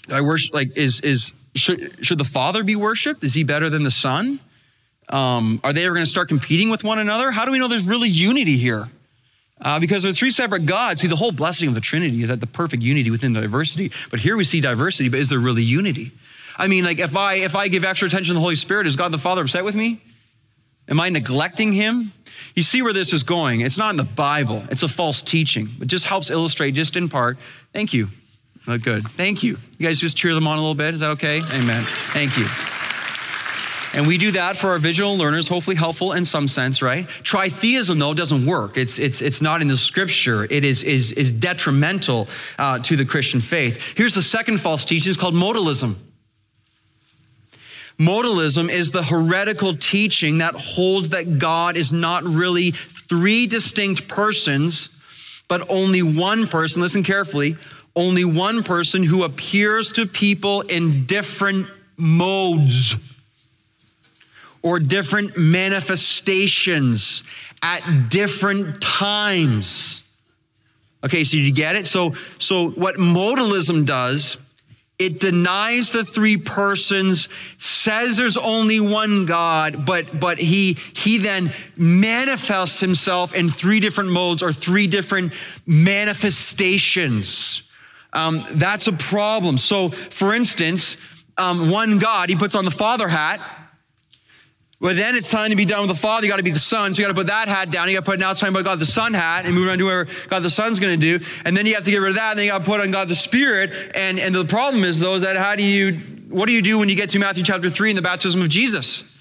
Do 0.06 0.15
I 0.15 0.21
worship, 0.21 0.55
like, 0.55 0.77
is, 0.77 1.00
is, 1.00 1.35
should, 1.56 2.06
should 2.06 2.19
the 2.19 2.25
Father 2.25 2.62
be 2.62 2.77
worshiped? 2.77 3.25
Is 3.25 3.35
he 3.35 3.43
better 3.43 3.69
than 3.69 3.82
the 3.82 3.91
Son? 3.91 4.38
Um, 5.10 5.60
are 5.64 5.72
they 5.72 5.84
ever 5.84 5.94
going 5.94 6.05
to 6.05 6.10
start 6.10 6.29
competing 6.29 6.70
with 6.70 6.84
one 6.84 6.98
another? 6.98 7.31
How 7.31 7.44
do 7.44 7.52
we 7.52 7.58
know 7.58 7.69
there's 7.69 7.86
really 7.86 8.08
unity 8.08 8.56
here? 8.56 8.88
Uh, 9.60 9.79
because 9.79 10.02
they're 10.02 10.12
three 10.12 10.31
separate 10.31 10.64
gods. 10.64 11.02
See, 11.02 11.06
the 11.06 11.17
whole 11.17 11.32
blessing 11.32 11.69
of 11.69 11.74
the 11.74 11.81
Trinity 11.81 12.22
is 12.22 12.29
that 12.29 12.40
the 12.40 12.46
perfect 12.46 12.82
unity 12.82 13.10
within 13.10 13.34
diversity. 13.34 13.93
But 14.10 14.20
here 14.20 14.36
we 14.36 14.44
see 14.44 14.60
diversity, 14.60 15.10
but 15.10 15.20
is 15.20 15.29
there 15.29 15.38
really 15.38 15.62
unity? 15.62 16.12
I 16.56 16.67
mean, 16.67 16.84
like 16.84 16.98
if 16.98 17.17
I 17.17 17.34
if 17.34 17.55
I 17.55 17.69
give 17.69 17.84
extra 17.84 18.06
attention 18.06 18.32
to 18.32 18.34
the 18.34 18.40
Holy 18.40 18.55
Spirit, 18.55 18.86
is 18.86 18.96
God 18.96 19.12
the 19.12 19.19
Father 19.19 19.43
upset 19.43 19.64
with 19.64 19.74
me? 19.74 20.00
Am 20.88 20.98
I 20.98 21.08
neglecting 21.08 21.72
him? 21.72 22.12
You 22.55 22.62
see 22.62 22.82
where 22.82 22.93
this 22.93 23.12
is 23.12 23.22
going. 23.22 23.60
It's 23.60 23.79
not 23.79 23.90
in 23.90 23.96
the 23.96 24.05
Bible. 24.05 24.64
It's 24.70 24.82
a 24.82 24.88
false 24.88 25.22
teaching. 25.22 25.69
It 25.81 25.86
just 25.86 26.05
helps 26.05 26.31
illustrate, 26.31 26.72
just 26.72 26.96
in 26.96 27.08
part. 27.08 27.38
Thank 27.72 27.93
you. 27.93 28.08
Oh, 28.67 28.76
good. 28.76 29.05
Thank 29.05 29.43
you. 29.43 29.58
You 29.79 29.86
guys 29.86 30.00
just 30.00 30.17
cheer 30.17 30.34
them 30.34 30.46
on 30.46 30.58
a 30.58 30.60
little 30.60 30.74
bit. 30.74 30.94
Is 30.94 31.00
that 31.00 31.10
okay? 31.12 31.40
Amen. 31.52 31.84
Thank 32.12 32.36
you. 32.36 32.46
And 33.93 34.06
we 34.06 34.19
do 34.19 34.31
that 34.32 34.56
for 34.56 34.70
our 34.70 34.79
visual 34.79 35.17
learners, 35.17 35.49
hopefully 35.49 35.75
helpful 35.75 36.13
in 36.13 36.25
some 36.25 36.47
sense, 36.47 36.81
right? 36.81 37.09
Tritheism, 37.09 37.99
though, 37.99 38.15
doesn't 38.15 38.47
work. 38.47 38.77
It's, 38.77 38.99
it's, 38.99 39.20
it's 39.20 39.43
not 39.43 39.63
in 39.63 39.69
the 39.69 39.77
scripture. 39.77 40.44
It 40.44 40.65
is, 40.65 40.85
is, 40.85 41.11
is 41.13 41.32
detrimental 41.32 42.29
uh, 42.59 42.79
to 42.81 42.97
the 42.97 43.05
Christian 43.05 43.41
faith. 43.41 43.94
Here's 43.97 44.15
the 44.15 44.23
second 44.23 44.61
false 44.61 44.85
teaching. 44.85 45.11
It's 45.11 45.20
called 45.20 45.35
modalism. 45.35 45.97
Modalism 47.99 48.70
is 48.70 48.93
the 48.93 49.03
heretical 49.03 49.75
teaching 49.75 50.39
that 50.39 50.55
holds 50.55 51.11
that 51.11 51.39
God 51.39 51.77
is 51.77 51.93
not 51.93 52.23
really 52.23 52.70
three 52.70 53.47
distinct 53.47 54.09
persons, 54.09 54.89
but 55.49 55.69
only 55.69 56.03
one 56.03 56.47
person. 56.47 56.81
Listen 56.81 57.03
carefully 57.03 57.56
only 57.97 58.25
one 58.25 58.63
person 58.63 59.03
who 59.03 59.25
appears 59.25 59.91
to 59.93 60.06
people 60.06 60.61
in 60.61 61.06
different 61.06 61.67
modes 61.97 62.94
or 64.62 64.79
different 64.79 65.36
manifestations 65.36 67.22
at 67.62 68.08
different 68.08 68.81
times. 68.81 70.02
Okay, 71.02 71.24
so 71.24 71.36
you 71.36 71.52
get 71.52 71.76
it? 71.76 71.86
So, 71.86 72.14
so 72.38 72.70
what 72.70 72.96
modalism 72.96 73.86
does 73.86 74.36
it 75.00 75.19
denies 75.19 75.90
the 75.90 76.05
three 76.05 76.36
persons, 76.36 77.31
says 77.56 78.19
there's 78.19 78.36
only 78.36 78.81
one 78.81 79.24
God, 79.24 79.86
but, 79.86 80.20
but 80.20 80.38
he, 80.38 80.74
he 80.74 81.17
then 81.17 81.55
manifests 81.74 82.81
himself 82.81 83.34
in 83.34 83.48
three 83.48 83.81
different 83.81 84.10
modes 84.10 84.43
or 84.43 84.52
three 84.52 84.86
different 84.86 85.32
manifestations. 85.67 87.72
um, 88.12 88.44
that's 88.52 88.88
a 88.88 88.93
problem. 88.93 89.56
So, 89.56 89.88
for 89.88 90.34
instance, 90.34 90.98
um, 91.38 91.70
one 91.70 91.98
God, 91.98 92.29
he 92.29 92.36
puts 92.36 92.55
on 92.55 92.67
the 92.67 92.70
father 92.70 93.08
hat. 93.08 93.40
Well, 94.81 94.94
then 94.94 95.15
it's 95.15 95.29
time 95.29 95.51
to 95.51 95.56
be 95.56 95.67
done 95.67 95.87
with 95.87 95.94
the 95.94 96.01
Father. 96.01 96.25
You 96.25 96.32
got 96.32 96.39
to 96.39 96.43
be 96.43 96.51
the 96.51 96.58
Son. 96.58 96.94
So 96.94 97.03
you 97.03 97.06
got 97.06 97.10
to 97.10 97.15
put 97.15 97.27
that 97.27 97.49
hat 97.49 97.70
down. 97.70 97.89
You 97.89 97.94
got 97.96 98.06
to 98.06 98.10
put 98.10 98.19
now 98.19 98.31
it's 98.31 98.41
time 98.41 98.55
about 98.55 98.65
God 98.65 98.79
the 98.79 98.87
Son 98.87 99.13
hat 99.13 99.44
and 99.44 99.55
move 99.55 99.69
on 99.69 99.77
to 99.77 99.84
whatever 99.84 100.08
God 100.29 100.43
the 100.43 100.49
Son's 100.49 100.81
going 100.81 100.99
to 100.99 101.19
do. 101.19 101.25
And 101.44 101.55
then 101.55 101.67
you 101.67 101.75
have 101.75 101.84
to 101.84 101.91
get 101.91 101.99
rid 101.99 102.10
of 102.10 102.15
that. 102.15 102.31
And 102.31 102.39
then 102.39 102.46
you 102.46 102.53
got 102.53 102.58
to 102.58 102.65
put 102.65 102.81
on 102.81 102.91
God 102.91 103.08
the 103.08 103.15
Spirit. 103.15 103.72
And 103.94 104.19
and 104.19 104.34
the 104.34 104.46
problem 104.46 104.82
is 104.84 104.99
though 104.99 105.15
is 105.15 105.22
that 105.22 105.37
how 105.37 105.55
do 105.55 105.63
you 105.63 105.99
what 106.31 106.46
do 106.46 106.55
you 106.55 106.63
do 106.63 106.79
when 106.79 106.89
you 106.89 106.96
get 106.96 107.10
to 107.10 107.19
Matthew 107.19 107.44
chapter 107.44 107.69
three 107.69 107.91
in 107.91 107.96
the 107.96 108.03
baptism 108.03 108.41
of 108.41 108.49
Jesus? 108.49 109.15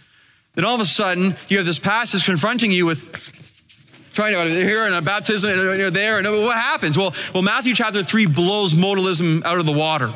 Then 0.56 0.64
all 0.64 0.76
of 0.76 0.82
a 0.82 0.86
sudden 0.86 1.36
you 1.50 1.58
have 1.58 1.66
this 1.66 1.80
passage 1.80 2.24
confronting 2.24 2.72
you 2.72 2.86
with 2.86 3.12
trying 4.14 4.34
to 4.34 4.50
here 4.50 4.86
and 4.86 4.96
a 4.96 5.02
baptism 5.02 5.50
and 5.50 5.78
you're 5.78 5.92
there 5.92 6.20
and 6.20 6.28
what 6.28 6.56
happens? 6.56 6.98
Well, 6.98 7.14
well 7.34 7.44
Matthew 7.44 7.76
chapter 7.76 8.02
three 8.02 8.28
blows 8.28 8.74
modalism 8.74 9.44
out 9.44 9.60
of 9.60 9.66
the 9.66 9.74
water. 9.74 10.16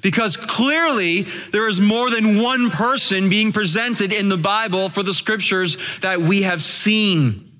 Because 0.00 0.36
clearly 0.36 1.22
there 1.52 1.68
is 1.68 1.80
more 1.80 2.10
than 2.10 2.40
one 2.40 2.70
person 2.70 3.28
being 3.28 3.52
presented 3.52 4.12
in 4.12 4.28
the 4.28 4.36
Bible 4.36 4.88
for 4.88 5.02
the 5.02 5.14
scriptures 5.14 5.76
that 6.00 6.20
we 6.20 6.42
have 6.42 6.62
seen. 6.62 7.52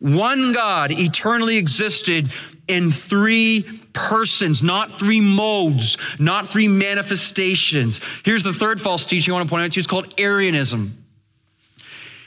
One 0.00 0.52
God 0.52 0.90
eternally 0.92 1.56
existed 1.56 2.32
in 2.68 2.92
three 2.92 3.62
persons, 3.92 4.62
not 4.62 4.98
three 4.98 5.20
modes, 5.20 5.96
not 6.18 6.48
three 6.48 6.68
manifestations. 6.68 8.00
Here's 8.24 8.42
the 8.42 8.52
third 8.52 8.80
false 8.80 9.06
teaching 9.06 9.32
I 9.32 9.36
want 9.36 9.48
to 9.48 9.50
point 9.50 9.64
out 9.64 9.72
to 9.72 9.76
you 9.76 9.80
it's 9.80 9.86
called 9.86 10.14
Arianism. 10.18 11.04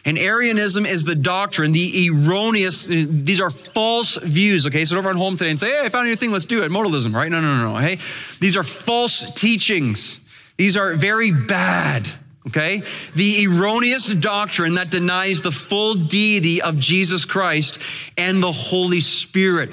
And 0.04 0.18
Arianism 0.18 0.86
is 0.86 1.04
the 1.04 1.16
doctrine, 1.16 1.74
the 1.74 2.10
erroneous, 2.10 2.88
uh, 2.88 3.06
these 3.08 3.40
are 3.40 3.52
false 3.52 4.16
views, 4.18 4.66
okay? 4.66 4.84
So 4.86 4.96
don't 4.96 5.06
run 5.06 5.16
home 5.16 5.38
today 5.38 5.52
and 5.52 5.60
say, 5.60 5.72
hey, 5.72 5.82
I 5.86 5.90
found 5.90 6.08
anything, 6.08 6.32
let's 6.32 6.46
do 6.46 6.64
it. 6.64 6.72
Modalism, 6.72 7.14
right? 7.14 7.30
No, 7.30 7.40
no, 7.40 7.58
no, 7.58 7.74
no, 7.74 7.78
hey? 7.78 8.00
These 8.40 8.56
are 8.56 8.64
false 8.64 9.32
teachings. 9.34 10.22
These 10.58 10.76
are 10.76 10.96
very 10.96 11.32
bad, 11.32 12.10
okay? 12.48 12.82
The 13.16 13.46
erroneous 13.46 14.12
doctrine 14.12 14.76
that 14.76 14.90
denies 14.90 15.42
the 15.42 15.52
full 15.52 15.94
deity 15.94 16.64
of 16.64 16.80
Jesus 16.80 17.24
Christ 17.24 17.78
and 18.18 18.42
the 18.42 18.52
Holy 18.52 19.02
Spirit. 19.02 19.72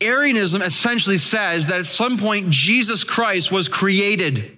Arianism 0.00 0.62
essentially 0.62 1.18
says 1.18 1.66
that 1.66 1.80
at 1.80 1.86
some 1.86 2.16
point 2.16 2.48
Jesus 2.48 3.04
Christ 3.04 3.52
was 3.52 3.68
created. 3.68 4.55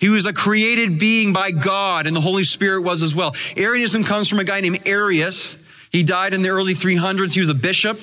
He 0.00 0.08
was 0.08 0.24
a 0.24 0.32
created 0.32 0.98
being 0.98 1.32
by 1.32 1.50
God, 1.50 2.06
and 2.06 2.16
the 2.16 2.20
Holy 2.20 2.44
Spirit 2.44 2.82
was 2.82 3.02
as 3.02 3.14
well. 3.14 3.34
Arianism 3.56 4.02
comes 4.02 4.28
from 4.28 4.38
a 4.38 4.44
guy 4.44 4.60
named 4.60 4.80
Arius. 4.86 5.56
He 5.92 6.02
died 6.02 6.32
in 6.32 6.42
the 6.42 6.48
early 6.48 6.74
300s. 6.74 7.32
He 7.32 7.40
was 7.40 7.50
a 7.50 7.54
bishop. 7.54 8.00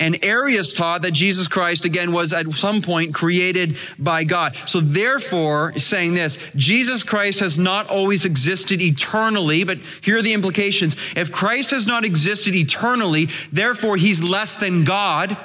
And 0.00 0.24
Arius 0.24 0.72
taught 0.72 1.02
that 1.02 1.10
Jesus 1.10 1.46
Christ, 1.46 1.84
again, 1.84 2.12
was 2.12 2.32
at 2.32 2.50
some 2.52 2.80
point 2.80 3.14
created 3.14 3.76
by 3.98 4.24
God. 4.24 4.56
So, 4.66 4.80
therefore, 4.80 5.78
saying 5.78 6.14
this, 6.14 6.38
Jesus 6.56 7.02
Christ 7.02 7.40
has 7.40 7.58
not 7.58 7.90
always 7.90 8.24
existed 8.24 8.80
eternally, 8.80 9.62
but 9.62 9.78
here 10.00 10.16
are 10.16 10.22
the 10.22 10.32
implications. 10.32 10.96
If 11.16 11.30
Christ 11.30 11.70
has 11.70 11.86
not 11.86 12.06
existed 12.06 12.54
eternally, 12.54 13.28
therefore, 13.52 13.98
he's 13.98 14.22
less 14.22 14.56
than 14.56 14.84
God. 14.84 15.38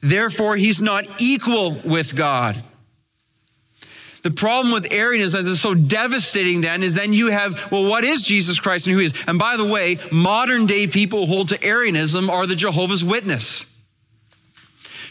Therefore, 0.00 0.56
he's 0.56 0.80
not 0.80 1.20
equal 1.20 1.80
with 1.84 2.16
God. 2.16 2.64
The 4.22 4.30
problem 4.30 4.72
with 4.72 4.92
Arianism 4.92 5.46
is 5.46 5.60
so 5.60 5.74
devastating 5.74 6.60
then 6.60 6.82
is 6.82 6.94
then 6.94 7.12
you 7.12 7.28
have, 7.28 7.70
well, 7.72 7.88
what 7.88 8.04
is 8.04 8.22
Jesus 8.22 8.60
Christ 8.60 8.86
and 8.86 8.94
who 8.94 9.00
he 9.00 9.06
is? 9.06 9.14
And 9.26 9.38
by 9.38 9.56
the 9.56 9.64
way, 9.64 9.98
modern 10.12 10.66
day 10.66 10.86
people 10.86 11.26
hold 11.26 11.48
to 11.48 11.64
Arianism 11.64 12.28
are 12.28 12.46
the 12.46 12.56
Jehovah's 12.56 13.02
Witness. 13.02 13.66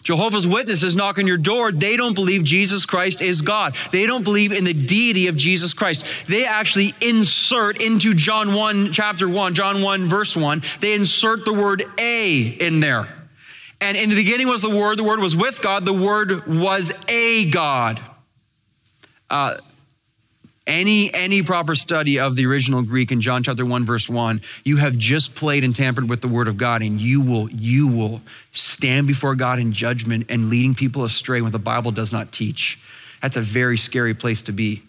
Jehovah's 0.04 0.48
Witnesses 0.48 0.96
knock 0.96 1.18
on 1.18 1.28
your 1.28 1.38
door. 1.38 1.72
They 1.72 1.98
don't 1.98 2.14
believe 2.14 2.44
Jesus 2.44 2.86
Christ 2.86 3.22
is 3.22 3.42
God. 3.42 3.76
They 3.92 4.06
don't 4.06 4.24
believe 4.24 4.52
in 4.52 4.64
the 4.64 4.74
deity 4.74 5.28
of 5.28 5.36
Jesus 5.36 5.74
Christ. 5.74 6.06
They 6.28 6.46
actually 6.46 6.94
insert 7.02 7.82
into 7.82 8.14
John 8.14 8.54
1, 8.54 8.94
chapter 8.94 9.28
1, 9.28 9.56
John 9.56 9.82
1, 9.82 10.08
verse 10.08 10.36
1, 10.36 10.62
they 10.80 10.94
insert 10.94 11.46
the 11.46 11.54
word 11.54 11.84
a 11.98 12.38
in 12.38 12.80
there. 12.80 13.08
And 13.82 13.96
in 13.96 14.10
the 14.10 14.16
beginning 14.16 14.48
was 14.48 14.62
the 14.62 14.70
Word, 14.70 15.00
the 15.00 15.06
Word 15.06 15.20
was 15.20 15.36
with 15.36 15.62
God, 15.62 15.86
the 15.86 15.94
Word 15.94 16.46
was 16.48 16.92
a 17.08 17.50
God. 17.50 18.00
Uh, 19.30 19.56
any 20.70 21.12
any 21.14 21.42
proper 21.42 21.74
study 21.74 22.20
of 22.20 22.36
the 22.36 22.46
original 22.46 22.84
greek 22.84 23.12
in 23.12 23.20
john 23.20 23.42
chapter 23.42 23.66
1 23.66 23.86
verse 23.86 24.08
1 24.08 24.40
you 24.64 24.78
have 24.78 24.96
just 24.96 25.34
played 25.34 25.64
and 25.64 25.76
tampered 25.76 26.08
with 26.08 26.22
the 26.22 26.28
word 26.28 26.48
of 26.48 26.58
god 26.58 26.84
and 26.84 27.02
you 27.02 27.22
will 27.22 27.50
you 27.50 27.88
will 27.88 28.22
stand 28.52 29.08
before 29.08 29.34
god 29.36 29.60
in 29.60 29.72
judgment 29.74 30.28
and 30.30 30.50
leading 30.50 30.76
people 30.76 31.04
astray 31.04 31.42
when 31.42 31.52
the 31.52 31.60
bible 31.60 31.92
does 31.92 32.14
not 32.14 32.32
teach. 32.32 32.80
That's 33.22 33.36
a 33.36 33.42
very 33.42 33.78
scary 33.78 34.14
place 34.14 34.44
to 34.44 34.52
be. 34.52 34.84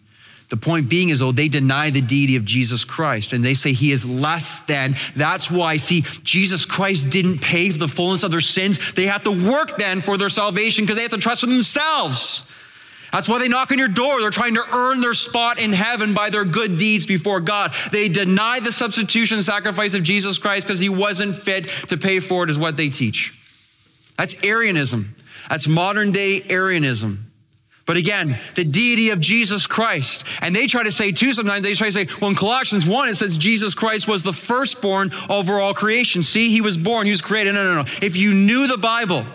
The 0.50 0.56
point 0.56 0.88
being 0.88 1.08
is 1.08 1.20
though 1.20 1.32
they 1.32 1.48
deny 1.48 1.90
the 1.90 2.00
deity 2.00 2.36
of 2.36 2.44
jesus 2.44 2.84
christ 2.84 3.32
and 3.32 3.42
they 3.42 3.54
say 3.54 3.72
he 3.72 3.90
is 3.90 4.04
less 4.04 4.62
than. 4.64 4.96
That's 5.16 5.50
why 5.50 5.78
see 5.78 6.02
jesus 6.22 6.66
christ 6.66 7.08
didn't 7.08 7.38
pay 7.38 7.70
for 7.70 7.78
the 7.78 7.88
fullness 7.88 8.22
of 8.22 8.30
their 8.30 8.40
sins. 8.40 8.92
They 8.92 9.06
have 9.06 9.22
to 9.22 9.50
work 9.50 9.78
then 9.78 10.02
for 10.02 10.18
their 10.18 10.28
salvation 10.28 10.84
because 10.84 10.96
they 10.96 11.02
have 11.02 11.12
to 11.12 11.18
trust 11.18 11.42
in 11.42 11.50
themselves 11.50 12.44
that's 13.12 13.28
why 13.28 13.38
they 13.38 13.48
knock 13.48 13.72
on 13.72 13.78
your 13.78 13.88
door. 13.88 14.20
They're 14.20 14.30
trying 14.30 14.54
to 14.54 14.64
earn 14.72 15.00
their 15.00 15.14
spot 15.14 15.60
in 15.60 15.72
heaven 15.72 16.14
by 16.14 16.30
their 16.30 16.44
good 16.44 16.78
deeds 16.78 17.06
before 17.06 17.40
God. 17.40 17.74
They 17.90 18.08
deny 18.08 18.60
the 18.60 18.72
substitution 18.72 19.42
sacrifice 19.42 19.94
of 19.94 20.02
Jesus 20.02 20.38
Christ 20.38 20.66
because 20.66 20.80
he 20.80 20.88
wasn't 20.88 21.34
fit 21.34 21.68
to 21.88 21.96
pay 21.96 22.20
for 22.20 22.44
it, 22.44 22.50
is 22.50 22.58
what 22.58 22.76
they 22.76 22.88
teach. 22.88 23.38
That's 24.16 24.34
Arianism. 24.44 25.16
That's 25.48 25.66
modern 25.66 26.12
day 26.12 26.42
Arianism. 26.48 27.30
But 27.86 27.96
again, 27.96 28.38
the 28.54 28.62
deity 28.62 29.10
of 29.10 29.20
Jesus 29.20 29.66
Christ. 29.66 30.24
And 30.42 30.54
they 30.54 30.68
try 30.68 30.84
to 30.84 30.92
say 30.92 31.10
too, 31.10 31.32
sometimes 31.32 31.62
they 31.62 31.74
try 31.74 31.88
to 31.88 31.92
say, 31.92 32.06
well, 32.20 32.30
in 32.30 32.36
Colossians 32.36 32.86
1, 32.86 33.08
it 33.08 33.16
says 33.16 33.36
Jesus 33.36 33.74
Christ 33.74 34.06
was 34.06 34.22
the 34.22 34.32
firstborn 34.32 35.10
over 35.28 35.58
all 35.58 35.74
creation. 35.74 36.22
See, 36.22 36.50
he 36.50 36.60
was 36.60 36.76
born, 36.76 37.06
he 37.06 37.10
was 37.10 37.20
created. 37.20 37.54
No, 37.54 37.64
no, 37.64 37.82
no. 37.82 37.90
If 38.00 38.14
you 38.14 38.32
knew 38.32 38.68
the 38.68 38.78
Bible, 38.78 39.26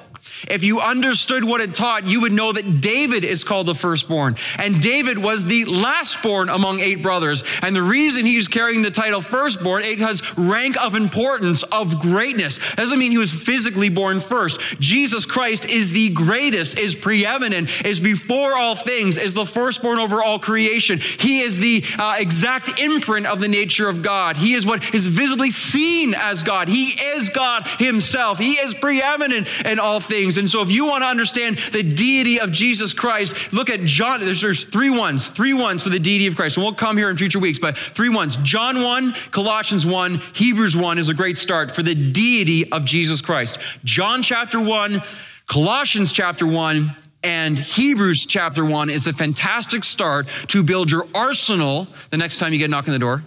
if 0.49 0.63
you 0.63 0.79
understood 0.79 1.43
what 1.43 1.61
it 1.61 1.73
taught, 1.73 2.05
you 2.05 2.21
would 2.21 2.33
know 2.33 2.51
that 2.51 2.81
David 2.81 3.23
is 3.23 3.43
called 3.43 3.67
the 3.67 3.75
firstborn. 3.75 4.35
And 4.57 4.81
David 4.81 5.17
was 5.17 5.45
the 5.45 5.65
lastborn 5.65 6.53
among 6.53 6.79
eight 6.79 7.01
brothers. 7.01 7.43
And 7.61 7.75
the 7.75 7.83
reason 7.83 8.25
he's 8.25 8.47
carrying 8.47 8.81
the 8.81 8.91
title 8.91 9.21
firstborn, 9.21 9.83
it 9.83 9.99
has 9.99 10.21
rank 10.37 10.81
of 10.81 10.95
importance, 10.95 11.63
of 11.63 11.99
greatness. 11.99 12.59
Doesn't 12.75 12.99
mean 12.99 13.11
he 13.11 13.17
was 13.17 13.31
physically 13.31 13.89
born 13.89 14.19
first. 14.19 14.59
Jesus 14.79 15.25
Christ 15.25 15.69
is 15.69 15.91
the 15.91 16.09
greatest, 16.11 16.77
is 16.77 16.95
preeminent, 16.95 17.85
is 17.85 17.99
before 17.99 18.55
all 18.55 18.75
things, 18.75 19.17
is 19.17 19.33
the 19.33 19.45
firstborn 19.45 19.99
over 19.99 20.21
all 20.21 20.39
creation. 20.39 20.99
He 20.99 21.41
is 21.41 21.57
the 21.57 21.83
uh, 21.97 22.15
exact 22.19 22.79
imprint 22.79 23.25
of 23.25 23.39
the 23.39 23.47
nature 23.47 23.89
of 23.89 24.01
God. 24.01 24.37
He 24.37 24.53
is 24.53 24.65
what 24.65 24.93
is 24.93 25.05
visibly 25.05 25.49
seen 25.49 26.13
as 26.15 26.43
God. 26.43 26.67
He 26.67 26.87
is 26.87 27.29
God 27.29 27.67
himself. 27.79 28.37
He 28.37 28.53
is 28.53 28.73
preeminent 28.73 29.47
in 29.65 29.79
all 29.79 29.99
things 29.99 30.34
things. 30.35 30.45
And 30.45 30.49
so, 30.49 30.61
if 30.61 30.71
you 30.71 30.85
want 30.85 31.03
to 31.03 31.07
understand 31.07 31.57
the 31.71 31.83
deity 31.83 32.39
of 32.39 32.51
Jesus 32.51 32.93
Christ, 32.93 33.53
look 33.53 33.69
at 33.69 33.83
John. 33.85 34.23
There's, 34.23 34.41
there's 34.41 34.63
three 34.63 34.89
ones, 34.89 35.25
three 35.25 35.53
ones 35.53 35.81
for 35.81 35.89
the 35.89 35.99
deity 35.99 36.27
of 36.27 36.35
Christ. 36.35 36.57
And 36.57 36.63
we'll 36.63 36.73
come 36.73 36.97
here 36.97 37.09
in 37.09 37.17
future 37.17 37.39
weeks, 37.39 37.59
but 37.59 37.77
three 37.77 38.09
ones. 38.09 38.37
John 38.37 38.81
1, 38.81 39.13
Colossians 39.31 39.85
1, 39.85 40.21
Hebrews 40.33 40.75
1 40.75 40.97
is 40.97 41.09
a 41.09 41.13
great 41.13 41.37
start 41.37 41.71
for 41.71 41.83
the 41.83 41.95
deity 41.95 42.71
of 42.71 42.85
Jesus 42.85 43.21
Christ. 43.21 43.57
John 43.83 44.21
chapter 44.21 44.61
1, 44.61 45.01
Colossians 45.47 46.11
chapter 46.11 46.45
1, 46.45 46.95
and 47.23 47.57
Hebrews 47.57 48.25
chapter 48.25 48.63
1 48.63 48.89
is 48.89 49.07
a 49.07 49.13
fantastic 49.13 49.83
start 49.83 50.27
to 50.47 50.61
build 50.61 50.91
your 50.91 51.07
arsenal 51.15 51.87
the 52.11 52.17
next 52.17 52.37
time 52.37 52.53
you 52.53 52.59
get 52.59 52.65
a 52.65 52.71
knock 52.71 52.87
on 52.87 52.93
the 52.93 52.99
door 52.99 53.23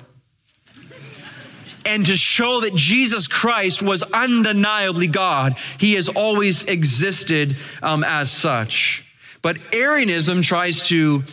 and 1.88 2.04
to 2.06 2.16
show 2.16 2.60
that 2.60 2.74
Jesus 2.74 3.26
Christ 3.26 3.80
was 3.82 4.02
undeniably 4.02 5.06
God. 5.06 5.56
He 5.78 5.94
has 5.94 6.08
always 6.08 6.62
existed 6.64 7.56
um, 7.82 8.04
as 8.04 8.30
such. 8.30 9.04
But 9.40 9.58
Arianism 9.74 10.42
tries 10.42 10.82
to 10.88 11.24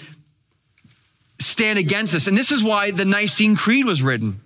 stand 1.40 1.78
against 1.78 2.14
this. 2.14 2.28
And 2.28 2.38
this 2.38 2.52
is 2.52 2.64
why 2.64 2.92
the 2.92 3.04
Nicene 3.04 3.58
Creed 3.58 3.86
was 3.86 4.02
written. 4.02 4.40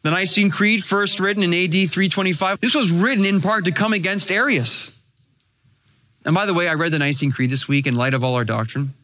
The 0.00 0.10
Nicene 0.10 0.50
Creed, 0.50 0.82
first 0.82 1.20
written 1.20 1.42
in 1.42 1.52
AD 1.52 1.90
325, 1.90 2.60
this 2.60 2.74
was 2.74 2.90
written 2.90 3.24
in 3.26 3.40
part 3.40 3.66
to 3.66 3.72
come 3.72 3.92
against 3.92 4.30
Arius. 4.30 4.90
And 6.24 6.34
by 6.34 6.46
the 6.46 6.54
way, 6.54 6.66
I 6.66 6.74
read 6.74 6.92
the 6.92 6.98
Nicene 6.98 7.30
Creed 7.30 7.50
this 7.50 7.68
week 7.68 7.86
in 7.86 7.94
light 7.94 8.14
of 8.14 8.24
all 8.24 8.34
our 8.34 8.44
doctrine. 8.44 8.94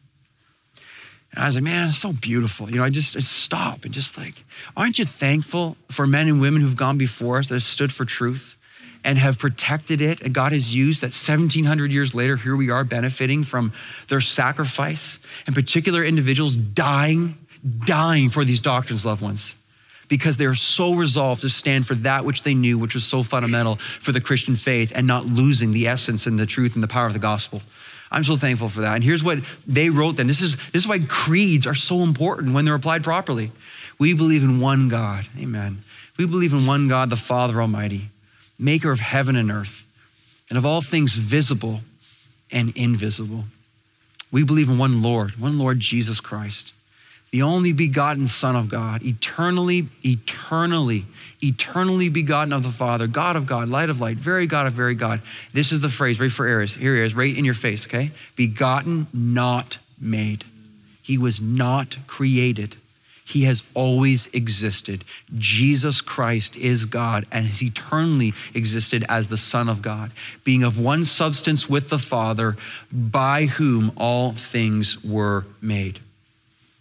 And 1.33 1.45
I 1.45 1.47
was 1.47 1.57
like, 1.57 1.65
man, 1.65 1.89
it's 1.89 1.99
so 1.99 2.13
beautiful. 2.13 2.71
You 2.71 2.77
know, 2.79 2.85
I 2.85 2.91
just, 2.91 3.17
I 3.17 3.21
stop 3.21 3.85
and 3.85 3.93
just 3.93 4.17
like, 4.17 4.45
aren't 4.77 4.99
you 4.99 5.05
thankful 5.05 5.77
for 5.91 6.07
men 6.07 6.27
and 6.27 6.41
women 6.41 6.63
who've 6.63 6.77
gone 6.77 6.97
before 6.99 7.39
us 7.39 7.49
that 7.49 7.55
have 7.57 7.63
stood 7.63 7.93
for 7.93 8.05
truth 8.05 8.57
and 9.05 9.19
have 9.19 9.39
protected 9.39 10.01
it? 10.01 10.23
And 10.23 10.35
God 10.35 10.53
has 10.53 10.75
used 10.75 11.03
that 11.03 11.09
1700 11.09 11.93
years 11.93 12.15
later, 12.15 12.37
here 12.37 12.57
we 12.57 12.71
are 12.71 12.83
benefiting 12.83 13.45
from 13.45 13.73
their 14.09 14.23
sacrifice 14.23 15.19
and 15.47 15.55
particular 15.55 16.03
individuals 16.03 16.57
dying, 16.57 17.37
dying 17.85 18.31
for 18.31 18.45
these 18.45 18.61
doctrines, 18.61 19.05
loved 19.05 19.23
ones. 19.23 19.55
because 20.09 20.37
they're 20.37 20.55
so 20.55 20.95
resolved 20.95 21.43
to 21.43 21.49
stand 21.49 21.87
for 21.87 21.95
that 21.95 22.25
which 22.25 22.43
they 22.43 22.55
knew, 22.55 22.79
which 22.79 22.95
was 22.95 23.05
so 23.05 23.23
fundamental 23.23 23.77
for 23.77 24.13
the 24.13 24.21
Christian 24.21 24.57
faith, 24.57 24.93
and 24.95 25.07
not 25.07 25.27
losing 25.27 25.73
the 25.73 25.87
essence 25.87 26.27
and 26.27 26.39
the 26.39 26.47
truth 26.47 26.75
and 26.75 26.83
the 26.83 26.89
power 26.89 27.07
of 27.07 27.13
the 27.13 27.19
gospel. 27.19 27.63
I'm 28.11 28.25
so 28.25 28.37
thankful 28.37 28.69
for 28.69 28.81
that. 28.81 28.95
And 28.95 29.05
here's 29.05 29.23
what 29.23 29.39
they 29.67 29.91
wrote 29.91 30.17
then. 30.17 30.27
This 30.27 30.41
is, 30.41 30.57
this 30.73 30.83
is 30.83 30.89
why 30.89 30.99
creeds 31.09 31.67
are 31.67 31.75
so 31.75 32.01
important 32.01 32.55
when 32.55 32.65
they're 32.65 32.75
applied 32.75 33.05
properly. 33.05 33.53
We 33.99 34.15
believe 34.15 34.43
in 34.43 34.61
one 34.61 34.89
God. 34.89 35.27
Amen. 35.39 35.83
We 36.17 36.27
believe 36.27 36.53
in 36.53 36.67
one 36.67 36.89
God, 36.89 37.11
the 37.11 37.17
Father 37.17 37.61
Almighty, 37.61 38.09
maker 38.59 38.91
of 38.91 39.01
heaven 39.01 39.37
and 39.37 39.51
earth, 39.51 39.85
and 40.49 40.57
of 40.57 40.65
all 40.65 40.81
things 40.81 41.15
visible 41.15 41.81
and 42.51 42.75
invisible. 42.77 43.45
We 44.31 44.43
believe 44.43 44.71
in 44.71 44.79
one 44.79 45.03
Lord, 45.03 45.39
one 45.39 45.59
Lord 45.59 45.81
Jesus 45.81 46.21
Christ 46.21 46.73
the 47.31 47.43
only 47.43 47.73
begotten 47.73 48.27
Son 48.27 48.57
of 48.57 48.69
God, 48.69 49.03
eternally, 49.03 49.89
eternally, 50.05 51.05
eternally 51.43 52.09
begotten 52.09 52.53
of 52.53 52.63
the 52.63 52.71
Father, 52.71 53.07
God 53.07 53.37
of 53.37 53.47
God, 53.47 53.69
light 53.69 53.91
of 53.91 54.01
light, 54.01 54.17
very 54.17 54.47
God 54.47 54.67
of 54.67 54.73
very 54.73 54.95
God. 54.95 55.21
This 55.53 55.71
is 55.73 55.81
the 55.81 55.91
phrase, 55.91 56.19
right 56.21 56.33
for 56.33 56.47
Arius. 56.47 56.75
Here 56.75 56.97
he 56.97 57.03
is, 57.03 57.15
right 57.15 57.37
in 57.37 57.45
your 57.45 57.55
face, 57.55 57.87
okay? 57.87 58.11
Begotten, 58.35 59.09
not 59.13 59.79
made. 60.01 60.45
He 61.03 61.19
was 61.19 61.41
not 61.41 61.97
created. 62.07 62.77
He 63.27 63.43
has 63.43 63.63
always 63.75 64.27
existed. 64.29 65.05
Jesus 65.37 66.01
Christ 66.01 66.57
is 66.57 66.87
God 66.87 67.27
and 67.31 67.47
has 67.47 67.63
eternally 67.63 68.33
existed 68.55 69.05
as 69.07 69.29
the 69.29 69.37
Son 69.37 69.69
of 69.69 69.83
God, 69.83 70.13
being 70.45 70.63
of 70.63 70.81
one 70.81 71.05
substance 71.05 71.69
with 71.69 71.91
the 71.91 71.99
Father, 71.99 72.57
by 72.91 73.45
whom 73.45 73.93
all 73.97 74.33
things 74.33 75.05
were 75.05 75.45
made 75.61 76.01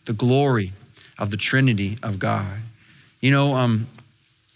the 0.08 0.14
glory 0.14 0.74
of 1.20 1.30
the 1.30 1.38
Trinity 1.38 1.98
of 2.02 2.18
God. 2.18 2.58
You 3.22 3.32
know, 3.32 3.56
um, 3.56 3.88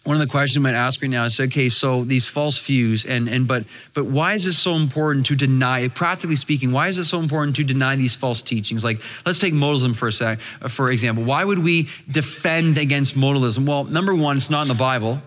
one 0.04 0.16
of 0.16 0.20
the 0.20 0.28
questions 0.28 0.56
you 0.56 0.62
might 0.62 0.74
ask 0.74 1.02
right 1.02 1.12
now 1.12 1.26
is 1.26 1.40
okay 1.40 1.70
so 1.70 2.04
these 2.04 2.26
false 2.26 2.58
views 2.58 3.06
and 3.06 3.28
and 3.28 3.48
but 3.48 3.66
but 3.94 4.06
why 4.06 4.34
is 4.34 4.48
it 4.48 4.54
so 4.54 4.74
important 4.74 5.28
to 5.28 5.36
deny 5.36 5.88
practically 5.90 6.36
speaking 6.36 6.72
why 6.72 6.88
is 6.88 6.98
it 6.98 7.04
so 7.04 7.20
important 7.20 7.56
to 7.58 7.64
deny 7.64 7.96
these 7.96 8.16
false 8.16 8.42
teachings? 8.42 8.84
Like 8.84 9.00
let's 9.28 9.38
take 9.38 9.54
modalism 9.54 9.96
for 9.96 10.08
a 10.08 10.12
sec 10.12 10.40
for 10.70 10.90
example. 10.90 11.24
Why 11.24 11.44
would 11.44 11.60
we 11.60 11.88
defend 12.10 12.80
against 12.80 13.16
modalism? 13.16 13.68
Well 13.68 13.84
number 13.84 14.16
one 14.16 14.38
it's 14.38 14.50
not 14.50 14.64
in 14.64 14.70
the 14.70 14.74
bible 14.74 15.22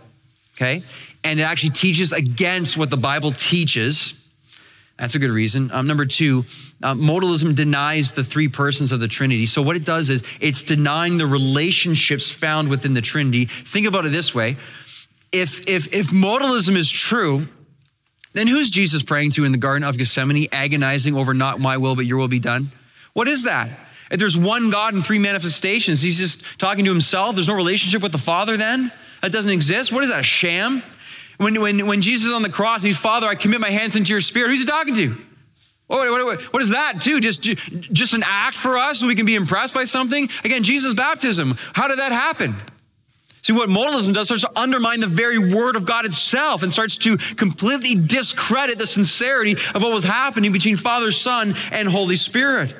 okay? 0.57 0.83
And 1.23 1.39
it 1.39 1.45
actually 1.45 1.71
teaches 1.71 2.13
against 2.13 2.77
what 2.77 2.91
the 2.91 2.97
bible 2.97 3.33
teaches. 3.33 4.15
That's 4.99 5.15
a 5.15 5.19
good 5.19 5.31
reason. 5.31 5.71
Um, 5.73 5.87
number 5.87 6.05
two, 6.05 6.45
uh, 6.85 6.95
modalism 6.95 7.57
denies 7.57 8.13
the 8.13 8.23
three 8.23 8.49
persons 8.49 8.93
of 8.93 9.01
the 9.01 9.09
Trinity. 9.09 9.47
So, 9.47 9.63
what 9.63 9.75
it 9.75 9.85
does 9.85 10.11
is 10.11 10.23
it's 10.41 10.63
denying 10.63 11.17
the 11.17 11.27
relationships 11.27 12.31
found 12.31 12.69
within 12.69 12.93
the 12.93 13.01
Trinity. 13.01 13.47
Think 13.47 13.87
about 13.87 14.05
it 14.05 14.13
this 14.13 14.35
way 14.35 14.59
if, 15.33 15.67
if, 15.67 15.93
if 15.93 16.11
modalism 16.11 16.77
is 16.77 16.89
true, 16.89 17.49
then 18.35 18.47
who's 18.47 18.71
Jesus 18.71 19.03
praying 19.03 19.33
to 19.33 19.45
in 19.45 19.53
the 19.53 19.59
Garden 19.59 19.83
of 19.83 19.99
Gethsemane, 19.99 20.47
agonizing 20.53 21.17
over 21.17 21.35
not 21.35 21.59
my 21.59 21.79
will, 21.79 21.97
but 21.97 22.07
your 22.07 22.19
will 22.19 22.29
be 22.29 22.39
done? 22.39 22.71
What 23.15 23.27
is 23.27 23.43
that? 23.45 23.71
If 24.11 24.21
there's 24.21 24.37
one 24.37 24.71
God 24.71 24.95
in 24.95 25.03
three 25.03 25.19
manifestations, 25.19 26.03
he's 26.03 26.19
just 26.19 26.59
talking 26.61 26.85
to 26.85 26.91
himself. 26.91 27.35
There's 27.35 27.49
no 27.49 27.57
relationship 27.57 28.03
with 28.03 28.13
the 28.13 28.19
Father 28.19 28.57
then? 28.57 28.93
That 29.23 29.33
doesn't 29.33 29.51
exist? 29.51 29.91
What 29.91 30.05
is 30.05 30.11
that, 30.11 30.21
a 30.21 30.23
sham? 30.23 30.83
When, 31.39 31.61
when, 31.61 31.87
when 31.87 32.01
Jesus 32.01 32.27
is 32.27 32.33
on 32.33 32.43
the 32.43 32.51
cross 32.51 32.83
he's, 32.83 32.99
Father, 32.99 33.27
I 33.27 33.35
commit 33.35 33.61
my 33.61 33.71
hands 33.71 33.97
into 33.97 34.13
your 34.13 34.21
spirit, 34.21 34.51
who's 34.51 34.61
he 34.61 34.67
talking 34.67 34.95
to? 34.95 35.17
What, 35.87 36.11
what, 36.11 36.43
what 36.43 36.63
is 36.63 36.71
that 36.71 37.03
too? 37.03 37.21
Just, 37.21 37.43
just 37.43 38.15
an 38.15 38.23
act 38.25 38.57
for 38.57 38.79
us 38.79 39.01
so 39.01 39.07
we 39.07 39.15
can 39.15 39.27
be 39.27 39.35
impressed 39.35 39.75
by 39.75 39.85
something? 39.85 40.29
Again, 40.43 40.63
Jesus' 40.63 40.95
baptism, 40.95 41.57
how 41.75 41.89
did 41.89 41.99
that 41.99 42.13
happen? 42.13 42.57
See, 43.43 43.53
what 43.53 43.69
modalism 43.69 44.15
does 44.15 44.29
starts 44.29 44.41
to 44.41 44.59
undermine 44.59 45.01
the 45.01 45.07
very 45.07 45.39
word 45.39 45.77
of 45.77 45.85
God 45.85 46.07
itself 46.07 46.63
and 46.63 46.73
starts 46.73 46.97
to 46.97 47.19
completely 47.19 47.95
discredit 47.95 48.79
the 48.79 48.87
sincerity 48.87 49.53
of 49.75 49.83
what 49.83 49.93
was 49.93 50.03
happening 50.03 50.51
between 50.51 50.77
Father, 50.77 51.11
Son, 51.11 51.55
and 51.71 51.87
Holy 51.87 52.17
Spirit. 52.17 52.75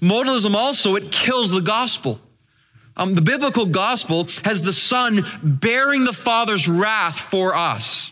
Modalism 0.00 0.54
also, 0.54 0.96
it 0.96 1.10
kills 1.10 1.50
the 1.50 1.62
gospel. 1.62 2.20
Um, 2.94 3.14
the 3.14 3.22
biblical 3.22 3.64
gospel 3.64 4.28
has 4.44 4.60
the 4.60 4.74
Son 4.74 5.24
bearing 5.42 6.04
the 6.04 6.12
Father's 6.12 6.68
wrath 6.68 7.18
for 7.18 7.54
us. 7.54 8.11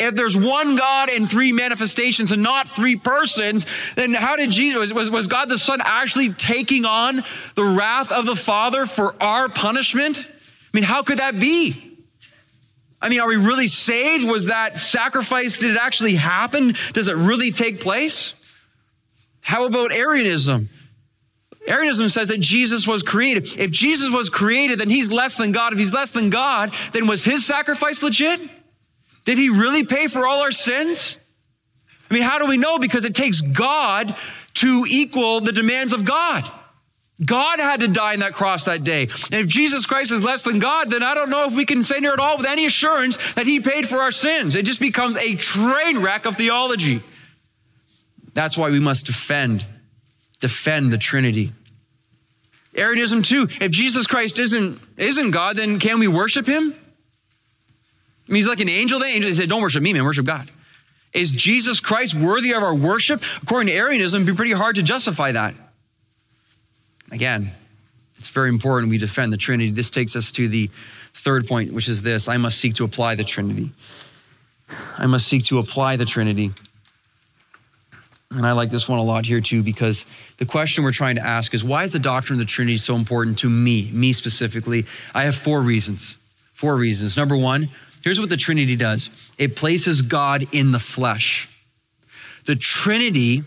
If 0.00 0.16
there's 0.16 0.36
one 0.36 0.76
God 0.76 1.08
and 1.08 1.30
three 1.30 1.52
manifestations 1.52 2.32
and 2.32 2.42
not 2.42 2.68
three 2.68 2.96
persons, 2.96 3.64
then 3.94 4.12
how 4.12 4.34
did 4.36 4.50
Jesus, 4.50 4.92
was, 4.92 5.08
was 5.08 5.28
God 5.28 5.48
the 5.48 5.58
Son 5.58 5.80
actually 5.84 6.32
taking 6.32 6.84
on 6.84 7.22
the 7.54 7.64
wrath 7.64 8.10
of 8.10 8.26
the 8.26 8.34
Father 8.34 8.86
for 8.86 9.14
our 9.22 9.48
punishment? 9.48 10.26
I 10.26 10.30
mean, 10.72 10.84
how 10.84 11.04
could 11.04 11.18
that 11.18 11.38
be? 11.38 11.96
I 13.00 13.08
mean, 13.08 13.20
are 13.20 13.28
we 13.28 13.36
really 13.36 13.68
saved? 13.68 14.26
Was 14.26 14.46
that 14.46 14.78
sacrifice, 14.78 15.58
did 15.58 15.72
it 15.72 15.78
actually 15.80 16.14
happen? 16.14 16.74
Does 16.92 17.06
it 17.06 17.16
really 17.16 17.52
take 17.52 17.80
place? 17.80 18.34
How 19.42 19.66
about 19.66 19.92
Arianism? 19.92 20.70
Arianism 21.68 22.08
says 22.08 22.28
that 22.28 22.40
Jesus 22.40 22.86
was 22.86 23.02
created. 23.02 23.46
If 23.58 23.70
Jesus 23.70 24.10
was 24.10 24.28
created, 24.28 24.80
then 24.80 24.90
he's 24.90 25.10
less 25.12 25.36
than 25.36 25.52
God. 25.52 25.72
If 25.72 25.78
he's 25.78 25.92
less 25.92 26.10
than 26.10 26.30
God, 26.30 26.74
then 26.92 27.06
was 27.06 27.24
his 27.24 27.46
sacrifice 27.46 28.02
legit? 28.02 28.40
Did 29.24 29.38
he 29.38 29.48
really 29.48 29.84
pay 29.84 30.06
for 30.06 30.26
all 30.26 30.40
our 30.42 30.50
sins? 30.50 31.16
I 32.10 32.14
mean, 32.14 32.22
how 32.22 32.38
do 32.38 32.46
we 32.46 32.56
know? 32.56 32.78
Because 32.78 33.04
it 33.04 33.14
takes 33.14 33.40
God 33.40 34.16
to 34.54 34.86
equal 34.88 35.40
the 35.40 35.52
demands 35.52 35.92
of 35.92 36.04
God. 36.04 36.50
God 37.24 37.60
had 37.60 37.80
to 37.80 37.88
die 37.88 38.14
on 38.14 38.20
that 38.20 38.34
cross 38.34 38.64
that 38.64 38.82
day. 38.82 39.02
And 39.02 39.34
if 39.34 39.46
Jesus 39.46 39.86
Christ 39.86 40.10
is 40.10 40.20
less 40.20 40.42
than 40.42 40.58
God, 40.58 40.90
then 40.90 41.02
I 41.02 41.14
don't 41.14 41.30
know 41.30 41.46
if 41.46 41.54
we 41.54 41.64
can 41.64 41.82
say 41.82 42.00
here 42.00 42.12
at 42.12 42.18
all 42.18 42.36
with 42.36 42.46
any 42.46 42.66
assurance 42.66 43.34
that 43.34 43.46
he 43.46 43.60
paid 43.60 43.88
for 43.88 43.98
our 43.98 44.10
sins. 44.10 44.56
It 44.56 44.64
just 44.64 44.80
becomes 44.80 45.16
a 45.16 45.36
train 45.36 46.00
wreck 46.00 46.26
of 46.26 46.36
theology. 46.36 47.02
That's 48.32 48.56
why 48.56 48.70
we 48.70 48.80
must 48.80 49.06
defend 49.06 49.64
defend 50.40 50.92
the 50.92 50.98
Trinity. 50.98 51.52
Arianism 52.76 53.22
too. 53.22 53.46
If 53.62 53.70
Jesus 53.70 54.06
Christ 54.06 54.38
isn't, 54.38 54.78
isn't 54.98 55.30
God, 55.30 55.56
then 55.56 55.78
can 55.78 56.00
we 56.00 56.08
worship 56.08 56.46
him? 56.46 56.74
I 58.28 58.32
mean, 58.32 58.36
he's 58.36 58.48
like 58.48 58.60
an 58.60 58.68
angel. 58.68 58.98
The 58.98 59.06
angel 59.06 59.32
said, 59.34 59.48
Don't 59.48 59.62
worship 59.62 59.82
me, 59.82 59.92
man, 59.92 60.04
worship 60.04 60.26
God. 60.26 60.50
Is 61.12 61.32
Jesus 61.32 61.78
Christ 61.78 62.14
worthy 62.14 62.52
of 62.52 62.62
our 62.62 62.74
worship? 62.74 63.22
According 63.42 63.68
to 63.68 63.72
Arianism, 63.74 64.22
it'd 64.22 64.34
be 64.34 64.36
pretty 64.36 64.52
hard 64.52 64.76
to 64.76 64.82
justify 64.82 65.32
that. 65.32 65.54
Again, 67.12 67.52
it's 68.18 68.30
very 68.30 68.48
important 68.48 68.90
we 68.90 68.98
defend 68.98 69.32
the 69.32 69.36
Trinity. 69.36 69.70
This 69.70 69.90
takes 69.90 70.16
us 70.16 70.32
to 70.32 70.48
the 70.48 70.70
third 71.12 71.46
point, 71.46 71.72
which 71.72 71.88
is 71.88 72.02
this 72.02 72.26
I 72.26 72.36
must 72.36 72.58
seek 72.58 72.74
to 72.76 72.84
apply 72.84 73.14
the 73.14 73.24
Trinity. 73.24 73.70
I 74.98 75.06
must 75.06 75.28
seek 75.28 75.44
to 75.46 75.58
apply 75.58 75.96
the 75.96 76.04
Trinity. 76.04 76.50
And 78.30 78.44
I 78.44 78.52
like 78.52 78.70
this 78.70 78.88
one 78.88 78.98
a 78.98 79.02
lot 79.02 79.24
here 79.24 79.40
too, 79.40 79.62
because 79.62 80.06
the 80.38 80.46
question 80.46 80.82
we're 80.82 80.92
trying 80.92 81.16
to 81.16 81.24
ask 81.24 81.54
is 81.54 81.62
why 81.62 81.84
is 81.84 81.92
the 81.92 82.00
doctrine 82.00 82.40
of 82.40 82.46
the 82.46 82.50
Trinity 82.50 82.78
so 82.78 82.96
important 82.96 83.38
to 83.40 83.48
me, 83.48 83.90
me 83.92 84.12
specifically? 84.12 84.86
I 85.14 85.24
have 85.24 85.36
four 85.36 85.62
reasons. 85.62 86.18
Four 86.52 86.76
reasons. 86.76 87.16
Number 87.16 87.36
one, 87.36 87.68
here's 88.04 88.20
what 88.20 88.28
the 88.28 88.36
Trinity 88.36 88.76
does 88.76 89.10
it 89.38 89.56
places 89.56 90.02
God 90.02 90.46
in 90.52 90.70
the 90.70 90.78
flesh. 90.78 91.48
The 92.44 92.54
Trinity, 92.54 93.42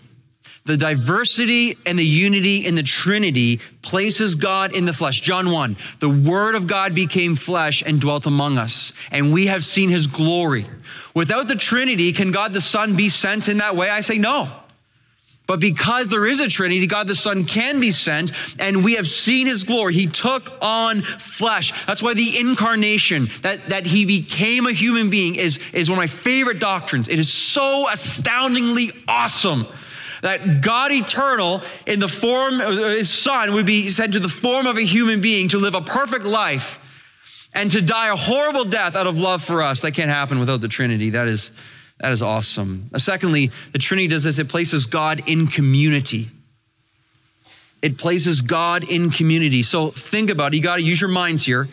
the 0.66 0.76
diversity 0.76 1.78
and 1.86 1.98
the 1.98 2.06
unity 2.06 2.66
in 2.66 2.76
the 2.76 2.84
Trinity 2.84 3.62
places 3.82 4.36
God 4.36 4.76
in 4.76 4.86
the 4.86 4.94
flesh. 4.94 5.22
John 5.22 5.52
1, 5.52 5.78
the 6.00 6.10
Word 6.10 6.56
of 6.56 6.68
God 6.68 6.94
became 6.94 7.36
flesh 7.36 7.84
and 7.86 8.02
dwelt 8.02 8.26
among 8.26 8.58
us, 8.58 8.92
and 9.12 9.32
we 9.32 9.46
have 9.46 9.64
seen 9.64 9.90
his 9.90 10.08
glory. 10.08 10.66
Without 11.14 11.48
the 11.48 11.56
Trinity, 11.56 12.12
can 12.12 12.32
God 12.32 12.54
the 12.54 12.62
Son 12.62 12.96
be 12.96 13.08
sent 13.08 13.48
in 13.48 13.60
that 13.60 13.76
way? 13.76 13.90
I 13.90 14.02
say 14.02 14.18
no. 14.18 14.52
But 15.48 15.62
because 15.62 16.10
there 16.10 16.28
is 16.28 16.42
a 16.42 16.50
Trinity, 16.50 16.86
God 16.88 17.08
the 17.08 17.16
Son 17.16 17.46
can 17.46 17.80
be 17.80 17.92
sent, 17.92 18.34
and 18.60 18.84
we 18.84 18.96
have 18.96 19.08
seen 19.08 19.48
his 19.48 19.64
glory. 19.64 19.94
He 19.94 20.08
took 20.08 20.52
on 20.62 21.02
flesh. 21.02 21.74
That's 21.88 22.04
why 22.04 22.14
the 22.14 22.38
incarnation, 22.38 23.30
that, 23.42 23.70
that 23.70 23.86
he 23.86 24.06
became 24.06 24.68
a 24.68 24.74
human 24.74 25.10
being, 25.10 25.36
is, 25.36 25.60
is 25.74 25.90
one 25.90 25.98
of 25.98 26.02
my 26.02 26.08
favorite 26.08 26.60
doctrines. 26.60 27.08
It 27.08 27.18
is 27.18 27.32
so 27.32 27.90
astoundingly 27.90 28.92
awesome 29.08 29.66
that 30.22 30.62
God 30.62 30.92
eternal, 30.92 31.62
in 31.86 32.00
the 32.00 32.08
form 32.08 32.60
of 32.60 32.78
uh, 32.78 32.90
his 32.90 33.10
Son, 33.10 33.54
would 33.54 33.66
be 33.66 33.90
sent 33.90 34.14
to 34.14 34.20
the 34.20 34.30
form 34.30 34.68
of 34.68 34.78
a 34.78 34.82
human 34.82 35.22
being 35.22 35.50
to 35.50 35.58
live 35.60 35.76
a 35.76 35.82
perfect 35.82 36.26
life 36.26 36.80
and 37.54 37.72
to 37.72 37.82
die 37.82 38.12
a 38.12 38.16
horrible 38.16 38.66
death 38.66 38.96
out 38.96 39.08
of 39.08 39.18
love 39.18 39.44
for 39.44 39.62
us. 39.62 39.82
That 39.82 39.94
can't 39.94 40.10
happen 40.10 40.40
without 40.40 40.60
the 40.60 40.68
Trinity. 40.68 41.12
That 41.12 41.28
is 41.28 41.52
that 42.00 42.12
is 42.12 42.22
awesome. 42.22 42.90
Secondly, 42.98 43.52
the 43.72 43.80
Trinity 43.80 44.08
does 44.08 44.24
this 44.24 44.38
it 44.38 44.50
places 44.50 44.86
God 44.86 45.24
in 45.28 45.48
community. 45.48 46.30
It 47.82 47.98
places 47.98 48.42
God 48.42 48.90
in 48.90 49.10
community. 49.10 49.62
So 49.64 49.92
think 49.92 50.30
about 50.30 50.54
it. 50.54 50.58
You 50.58 50.64
got 50.64 50.78
to 50.78 50.82
use 50.82 51.00
your 51.00 51.10
minds 51.10 51.46
here. 51.46 51.68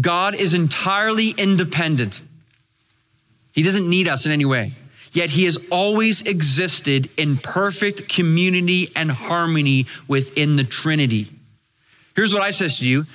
God 0.00 0.34
is 0.34 0.54
entirely 0.54 1.30
independent, 1.30 2.20
He 3.52 3.62
doesn't 3.62 3.88
need 3.88 4.08
us 4.08 4.26
in 4.26 4.32
any 4.32 4.44
way. 4.44 4.72
Yet 5.12 5.30
He 5.30 5.44
has 5.44 5.58
always 5.70 6.22
existed 6.22 7.10
in 7.16 7.36
perfect 7.36 8.08
community 8.08 8.92
and 8.94 9.10
harmony 9.10 9.86
within 10.06 10.54
the 10.54 10.62
Trinity. 10.62 11.28
Here's 12.14 12.32
what 12.32 12.42
I 12.42 12.52
says 12.52 12.78
to 12.78 12.86
you 12.86 13.06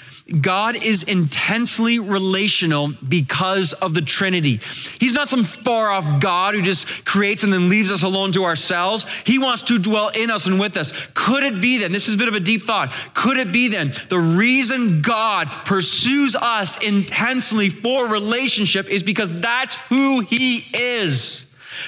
God 0.42 0.84
is 0.84 1.04
intensely 1.04 2.00
relational 2.00 2.92
because 3.08 3.74
of 3.74 3.94
the 3.94 4.02
Trinity. 4.02 4.60
He's 5.00 5.14
not 5.14 5.30
some 5.30 5.44
far 5.44 5.92
off 5.92 6.20
God 6.20 6.56
who 6.56 6.64
just 6.64 7.06
creates 7.06 7.44
and 7.44 7.54
then 7.54 7.70
leaves 7.70 7.92
us 7.92 8.02
alone 8.02 8.32
to 8.32 8.44
ourselves. 8.44 9.06
He 9.24 9.38
wants 9.38 9.62
to 9.64 9.78
dwell 9.78 10.10
in 10.10 10.32
us 10.32 10.48
and 10.48 10.60
with 10.60 10.78
us. 10.78 10.94
Could 11.14 11.44
it 11.44 11.62
be 11.62 11.78
then, 11.78 11.92
this 11.92 12.08
is 12.08 12.16
a 12.16 12.18
bit 12.18 12.28
of 12.28 12.34
a 12.34 12.40
deep 12.40 12.64
thought, 12.64 12.92
could 13.14 13.38
it 13.38 13.52
be 13.52 13.68
then 13.68 13.94
the 14.10 14.18
reason 14.18 15.04
God 15.04 15.48
pursues 15.64 16.36
us 16.36 16.76
intensely 16.84 17.70
for 17.70 18.08
relationship 18.08 18.90
is 18.90 19.04
because 19.04 19.32
that's 19.42 19.76
who 19.90 20.22
He 20.22 20.66
is? 20.74 21.45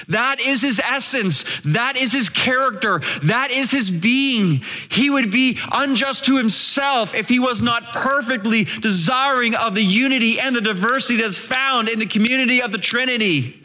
That 0.08 0.40
is 0.40 0.62
his 0.62 0.78
essence. 0.78 1.44
That 1.64 1.96
is 1.96 2.12
his 2.12 2.28
character. 2.28 3.00
That 3.22 3.50
is 3.50 3.70
his 3.70 3.90
being. 3.90 4.62
He 4.88 5.10
would 5.10 5.30
be 5.30 5.58
unjust 5.72 6.24
to 6.26 6.36
himself 6.36 7.14
if 7.14 7.28
he 7.28 7.38
was 7.38 7.62
not 7.62 7.92
perfectly 7.92 8.64
desiring 8.64 9.54
of 9.54 9.74
the 9.74 9.84
unity 9.84 10.40
and 10.40 10.54
the 10.54 10.60
diversity 10.60 11.20
that's 11.20 11.38
found 11.38 11.88
in 11.88 11.98
the 11.98 12.06
community 12.06 12.62
of 12.62 12.72
the 12.72 12.78
Trinity. 12.78 13.62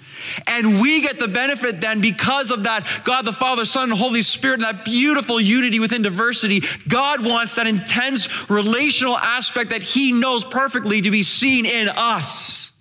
And 0.47 0.81
we 0.81 1.01
get 1.01 1.19
the 1.19 1.27
benefit 1.27 1.81
then 1.81 2.01
because 2.01 2.51
of 2.51 2.63
that 2.63 2.87
God 3.03 3.25
the 3.25 3.31
Father, 3.31 3.65
Son, 3.65 3.89
and 3.89 3.97
Holy 3.97 4.21
Spirit, 4.21 4.61
and 4.61 4.63
that 4.63 4.85
beautiful 4.85 5.39
unity 5.39 5.79
within 5.79 6.01
diversity. 6.01 6.63
God 6.87 7.25
wants 7.25 7.55
that 7.55 7.67
intense 7.67 8.27
relational 8.49 9.17
aspect 9.17 9.71
that 9.71 9.83
He 9.83 10.11
knows 10.11 10.43
perfectly 10.43 11.01
to 11.01 11.11
be 11.11 11.23
seen 11.23 11.65
in 11.65 11.89
us. 11.89 12.72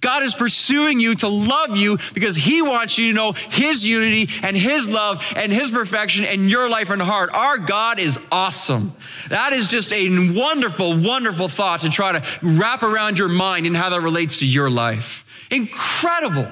God 0.00 0.22
is 0.22 0.34
pursuing 0.34 1.00
you 1.00 1.14
to 1.16 1.28
love 1.28 1.76
you 1.76 1.98
because 2.12 2.36
He 2.36 2.62
wants 2.62 2.98
you 2.98 3.08
to 3.08 3.12
know 3.14 3.32
His 3.32 3.84
unity 3.84 4.32
and 4.42 4.56
His 4.56 4.88
love 4.88 5.24
and 5.36 5.52
His 5.52 5.70
perfection 5.70 6.24
in 6.24 6.48
your 6.48 6.68
life 6.68 6.90
and 6.90 7.00
heart. 7.00 7.30
Our 7.34 7.58
God 7.58 7.98
is 7.98 8.18
awesome. 8.30 8.94
That 9.28 9.52
is 9.52 9.68
just 9.68 9.92
a 9.92 10.08
wonderful, 10.36 10.96
wonderful 10.96 11.48
thought 11.48 11.80
to 11.80 11.90
try 11.90 12.18
to 12.18 12.24
wrap 12.42 12.82
around 12.82 13.18
your 13.18 13.28
mind 13.28 13.66
and 13.66 13.76
how 13.76 13.90
that 13.90 14.00
relates 14.00 14.38
to 14.38 14.46
your 14.46 14.70
life. 14.70 15.24
Incredible 15.50 16.46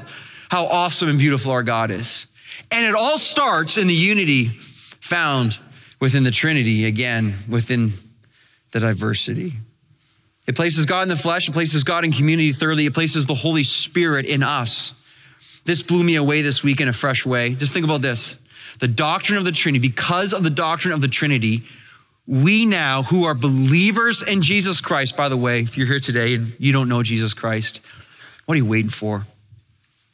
how 0.49 0.67
awesome 0.67 1.09
and 1.09 1.19
beautiful 1.19 1.53
our 1.53 1.63
God 1.63 1.91
is. 1.91 2.27
And 2.71 2.87
it 2.87 2.95
all 2.95 3.19
starts 3.19 3.77
in 3.77 3.87
the 3.87 3.95
unity 3.95 4.49
found 5.01 5.59
within 6.01 6.23
the 6.25 6.31
Trinity, 6.31 6.85
again, 6.85 7.35
within 7.49 7.93
the 8.73 8.81
diversity. 8.81 9.55
It 10.53 10.57
places 10.57 10.85
God 10.85 11.05
in 11.05 11.09
the 11.09 11.17
flesh, 11.17 11.49
it 11.49 11.53
places 11.53 11.83
God 11.83 12.05
in 12.05 12.13
community. 12.13 12.53
thoroughly, 12.53 12.85
it 12.85 12.93
places 12.93 13.25
the 13.25 13.33
Holy 13.33 13.63
Spirit 13.63 14.27
in 14.27 14.43
us. 14.43 14.93
This 15.65 15.81
blew 15.81 16.05
me 16.05 16.17
away 16.17 16.43
this 16.43 16.63
week 16.63 16.83
in 16.83 16.89
a 16.89 16.93
fresh 16.93 17.25
way. 17.25 17.55
Just 17.55 17.73
think 17.73 17.87
about 17.87 18.03
this 18.03 18.37
the 18.79 18.87
doctrine 18.87 19.39
of 19.39 19.47
the 19.47 19.53
Trinity, 19.53 19.89
because 19.89 20.35
of 20.35 20.43
the 20.43 20.51
doctrine 20.51 20.93
of 20.93 21.01
the 21.01 21.09
Trinity, 21.09 21.63
we 22.27 22.67
now, 22.67 23.03
who 23.03 23.25
are 23.25 23.33
believers 23.33 24.21
in 24.21 24.43
Jesus 24.43 24.83
Christ, 24.83 25.17
by 25.17 25.31
the 25.31 25.39
way, 25.39 25.61
if 25.61 25.79
you're 25.79 25.87
here 25.87 26.01
today 26.01 26.35
and 26.35 26.53
you 26.59 26.71
don't 26.71 26.91
know 26.91 27.03
Jesus 27.03 27.33
Christ, 27.33 27.81
what 28.45 28.53
are 28.53 28.59
you 28.59 28.67
waiting 28.67 28.91
for? 28.91 29.27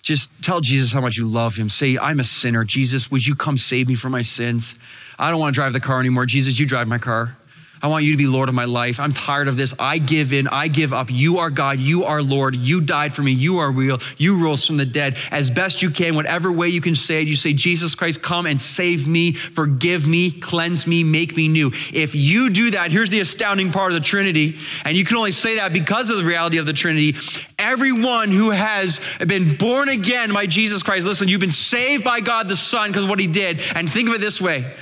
Just 0.02 0.30
tell 0.40 0.60
Jesus 0.60 0.92
how 0.92 1.00
much 1.00 1.16
you 1.16 1.26
love 1.26 1.56
him. 1.56 1.68
Say, 1.68 1.98
I'm 1.98 2.20
a 2.20 2.24
sinner. 2.24 2.62
Jesus, 2.62 3.10
would 3.10 3.26
you 3.26 3.34
come 3.34 3.56
save 3.56 3.88
me 3.88 3.96
from 3.96 4.12
my 4.12 4.22
sins? 4.22 4.76
I 5.18 5.32
don't 5.32 5.40
want 5.40 5.52
to 5.52 5.58
drive 5.60 5.72
the 5.72 5.80
car 5.80 5.98
anymore. 5.98 6.26
Jesus, 6.26 6.60
you 6.60 6.66
drive 6.66 6.86
my 6.86 6.98
car. 6.98 7.36
I 7.82 7.88
want 7.88 8.04
you 8.04 8.12
to 8.12 8.18
be 8.18 8.26
Lord 8.26 8.48
of 8.48 8.54
my 8.54 8.64
life. 8.64 8.98
I'm 9.00 9.12
tired 9.12 9.48
of 9.48 9.56
this. 9.56 9.74
I 9.78 9.98
give 9.98 10.32
in. 10.32 10.48
I 10.48 10.68
give 10.68 10.92
up. 10.92 11.10
You 11.10 11.38
are 11.38 11.50
God. 11.50 11.78
You 11.78 12.04
are 12.04 12.22
Lord. 12.22 12.56
You 12.56 12.80
died 12.80 13.14
for 13.14 13.22
me. 13.22 13.32
You 13.32 13.58
are 13.58 13.70
real. 13.70 13.98
You 14.16 14.42
rose 14.44 14.66
from 14.66 14.76
the 14.76 14.86
dead. 14.86 15.16
As 15.30 15.50
best 15.50 15.82
you 15.82 15.90
can, 15.90 16.14
whatever 16.14 16.50
way 16.50 16.68
you 16.68 16.80
can 16.80 16.94
say 16.94 17.22
it, 17.22 17.28
you 17.28 17.36
say, 17.36 17.52
Jesus 17.52 17.94
Christ, 17.94 18.22
come 18.22 18.46
and 18.46 18.60
save 18.60 19.06
me, 19.06 19.32
forgive 19.32 20.06
me, 20.06 20.30
cleanse 20.30 20.86
me, 20.86 21.04
make 21.04 21.36
me 21.36 21.48
new. 21.48 21.70
If 21.92 22.14
you 22.14 22.50
do 22.50 22.70
that, 22.72 22.90
here's 22.90 23.10
the 23.10 23.20
astounding 23.20 23.72
part 23.72 23.92
of 23.92 23.94
the 23.94 24.04
Trinity, 24.04 24.58
and 24.84 24.96
you 24.96 25.04
can 25.04 25.16
only 25.16 25.32
say 25.32 25.56
that 25.56 25.72
because 25.72 26.10
of 26.10 26.16
the 26.16 26.24
reality 26.24 26.58
of 26.58 26.66
the 26.66 26.72
Trinity. 26.72 27.16
Everyone 27.58 28.30
who 28.30 28.50
has 28.50 29.00
been 29.26 29.56
born 29.56 29.88
again 29.88 30.32
by 30.32 30.46
Jesus 30.46 30.82
Christ, 30.82 31.06
listen, 31.06 31.28
you've 31.28 31.40
been 31.40 31.50
saved 31.50 32.04
by 32.04 32.20
God 32.20 32.48
the 32.48 32.56
Son 32.56 32.90
because 32.90 33.04
of 33.04 33.10
what 33.10 33.20
he 33.20 33.26
did. 33.26 33.60
And 33.74 33.90
think 33.90 34.08
of 34.08 34.14
it 34.14 34.20
this 34.20 34.40
way 34.40 34.74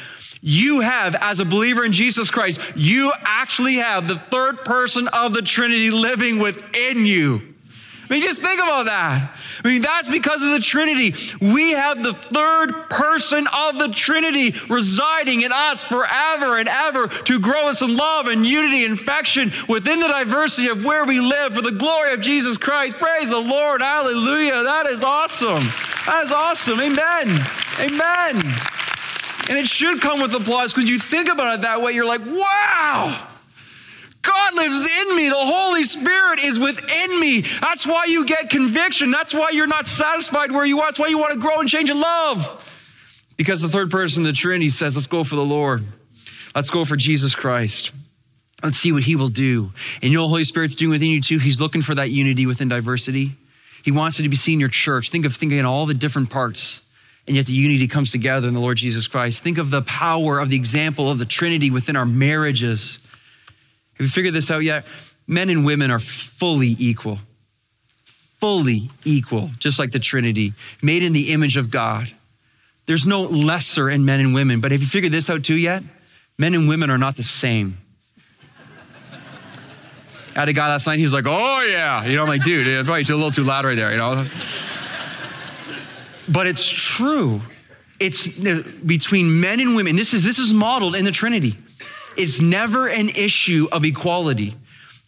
you 0.46 0.78
have, 0.78 1.16
as 1.16 1.40
a 1.40 1.44
believer 1.44 1.84
in 1.84 1.90
Jesus 1.90 2.30
Christ, 2.30 2.60
you 2.76 3.12
actually 3.24 3.74
have 3.74 4.06
the 4.06 4.14
third 4.14 4.64
person 4.64 5.08
of 5.08 5.34
the 5.34 5.42
Trinity 5.42 5.90
living 5.90 6.38
within 6.38 7.04
you. 7.04 7.42
I 8.08 8.14
mean, 8.14 8.22
just 8.22 8.40
think 8.40 8.62
about 8.62 8.86
that. 8.86 9.36
I 9.64 9.68
mean, 9.68 9.82
that's 9.82 10.06
because 10.06 10.42
of 10.42 10.50
the 10.50 10.60
Trinity. 10.60 11.16
We 11.40 11.72
have 11.72 12.00
the 12.00 12.14
third 12.14 12.88
person 12.88 13.48
of 13.52 13.78
the 13.80 13.88
Trinity 13.88 14.54
residing 14.68 15.42
in 15.42 15.50
us 15.52 15.82
forever 15.82 16.60
and 16.60 16.68
ever 16.68 17.08
to 17.08 17.40
grow 17.40 17.66
us 17.66 17.82
in 17.82 17.96
love 17.96 18.28
and 18.28 18.46
unity 18.46 18.84
and 18.84 18.94
affection 18.94 19.50
within 19.68 19.98
the 19.98 20.06
diversity 20.06 20.68
of 20.68 20.84
where 20.84 21.04
we 21.04 21.18
live 21.18 21.54
for 21.54 21.62
the 21.62 21.72
glory 21.72 22.12
of 22.12 22.20
Jesus 22.20 22.56
Christ. 22.56 22.98
Praise 22.98 23.30
the 23.30 23.40
Lord. 23.40 23.82
Hallelujah. 23.82 24.62
That 24.62 24.86
is 24.86 25.02
awesome. 25.02 25.64
That 26.06 26.22
is 26.24 26.30
awesome. 26.30 26.80
Amen. 26.80 27.44
Amen. 27.80 28.75
And 29.48 29.58
it 29.58 29.66
should 29.66 30.00
come 30.00 30.20
with 30.20 30.34
applause 30.34 30.72
because 30.72 30.90
you 30.90 30.98
think 30.98 31.28
about 31.28 31.54
it 31.54 31.62
that 31.62 31.80
way, 31.80 31.92
you're 31.92 32.06
like, 32.06 32.24
wow. 32.24 33.28
God 34.22 34.54
lives 34.54 34.88
in 35.00 35.16
me. 35.16 35.28
The 35.28 35.36
Holy 35.36 35.84
Spirit 35.84 36.40
is 36.40 36.58
within 36.58 37.20
me. 37.20 37.42
That's 37.60 37.86
why 37.86 38.06
you 38.06 38.26
get 38.26 38.50
conviction. 38.50 39.12
That's 39.12 39.32
why 39.32 39.50
you're 39.50 39.68
not 39.68 39.86
satisfied 39.86 40.50
where 40.50 40.66
you 40.66 40.80
are. 40.80 40.88
That's 40.88 40.98
why 40.98 41.06
you 41.06 41.18
want 41.18 41.32
to 41.32 41.38
grow 41.38 41.60
and 41.60 41.68
change 41.68 41.90
in 41.90 42.00
love. 42.00 42.72
Because 43.36 43.60
the 43.60 43.68
third 43.68 43.90
person 43.90 44.22
of 44.22 44.26
the 44.26 44.32
Trinity 44.32 44.68
says, 44.68 44.96
let's 44.96 45.06
go 45.06 45.22
for 45.22 45.36
the 45.36 45.44
Lord. 45.44 45.84
Let's 46.54 46.70
go 46.70 46.84
for 46.84 46.96
Jesus 46.96 47.34
Christ. 47.36 47.92
Let's 48.64 48.78
see 48.78 48.90
what 48.90 49.04
he 49.04 49.14
will 49.14 49.28
do. 49.28 49.72
And 50.02 50.10
you 50.10 50.18
know, 50.18 50.26
Holy 50.26 50.44
Spirit's 50.44 50.74
doing 50.74 50.90
within 50.90 51.08
you 51.08 51.20
too. 51.20 51.38
He's 51.38 51.60
looking 51.60 51.82
for 51.82 51.94
that 51.94 52.10
unity 52.10 52.46
within 52.46 52.68
diversity. 52.68 53.36
He 53.84 53.92
wants 53.92 54.18
it 54.18 54.24
to 54.24 54.28
be 54.28 54.36
seen 54.36 54.54
in 54.54 54.60
your 54.60 54.70
church. 54.70 55.10
Think 55.10 55.26
of 55.26 55.36
thinking 55.36 55.58
in 55.58 55.66
all 55.66 55.86
the 55.86 55.94
different 55.94 56.30
parts 56.30 56.80
and 57.26 57.36
yet 57.36 57.46
the 57.46 57.52
unity 57.52 57.88
comes 57.88 58.10
together 58.10 58.46
in 58.46 58.54
the 58.54 58.60
Lord 58.60 58.76
Jesus 58.76 59.06
Christ. 59.08 59.42
Think 59.42 59.58
of 59.58 59.70
the 59.70 59.82
power 59.82 60.38
of 60.38 60.50
the 60.50 60.56
example 60.56 61.10
of 61.10 61.18
the 61.18 61.24
Trinity 61.24 61.70
within 61.70 61.96
our 61.96 62.06
marriages. 62.06 63.00
Have 63.94 64.06
you 64.06 64.08
figured 64.08 64.34
this 64.34 64.50
out 64.50 64.62
yet? 64.62 64.84
Men 65.26 65.50
and 65.50 65.66
women 65.66 65.90
are 65.90 65.98
fully 65.98 66.76
equal, 66.78 67.18
fully 68.04 68.90
equal, 69.04 69.50
just 69.58 69.78
like 69.78 69.90
the 69.90 69.98
Trinity, 69.98 70.52
made 70.82 71.02
in 71.02 71.12
the 71.12 71.32
image 71.32 71.56
of 71.56 71.70
God. 71.70 72.12
There's 72.86 73.06
no 73.06 73.22
lesser 73.22 73.90
in 73.90 74.04
men 74.04 74.20
and 74.20 74.32
women, 74.32 74.60
but 74.60 74.70
have 74.70 74.80
you 74.80 74.86
figured 74.86 75.12
this 75.12 75.28
out 75.28 75.42
too 75.42 75.56
yet? 75.56 75.82
Men 76.38 76.54
and 76.54 76.68
women 76.68 76.90
are 76.90 76.98
not 76.98 77.16
the 77.16 77.24
same. 77.24 77.78
I 80.36 80.40
had 80.40 80.48
a 80.48 80.52
guy 80.52 80.68
last 80.68 80.86
night, 80.86 80.98
he 80.98 81.02
was 81.02 81.12
like, 81.12 81.24
oh 81.26 81.62
yeah. 81.62 82.04
You 82.04 82.14
know, 82.14 82.22
I'm 82.22 82.28
like, 82.28 82.44
dude, 82.44 82.68
it's 82.68 82.86
probably 82.86 83.02
a 83.02 83.16
little 83.16 83.32
too 83.32 83.42
loud 83.42 83.64
right 83.64 83.74
there, 83.74 83.90
you 83.90 83.98
know? 83.98 84.26
But 86.28 86.46
it's 86.46 86.66
true. 86.66 87.40
It's 87.98 88.26
between 88.26 89.40
men 89.40 89.60
and 89.60 89.74
women. 89.74 89.96
This 89.96 90.12
is, 90.12 90.22
this 90.22 90.38
is 90.38 90.52
modeled 90.52 90.94
in 90.94 91.04
the 91.04 91.12
Trinity. 91.12 91.56
It's 92.16 92.40
never 92.40 92.88
an 92.88 93.10
issue 93.10 93.68
of 93.72 93.84
equality, 93.84 94.56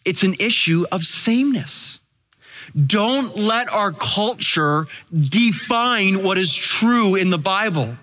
it's 0.05 0.23
an 0.23 0.35
issue 0.39 0.85
of 0.91 1.03
sameness. 1.03 1.99
Don't 2.85 3.35
let 3.35 3.67
our 3.69 3.91
culture 3.91 4.87
define 5.11 6.21
what 6.21 6.37
is 6.37 6.53
true 6.53 7.15
in 7.15 7.31
the 7.31 7.37
Bible. 7.39 7.97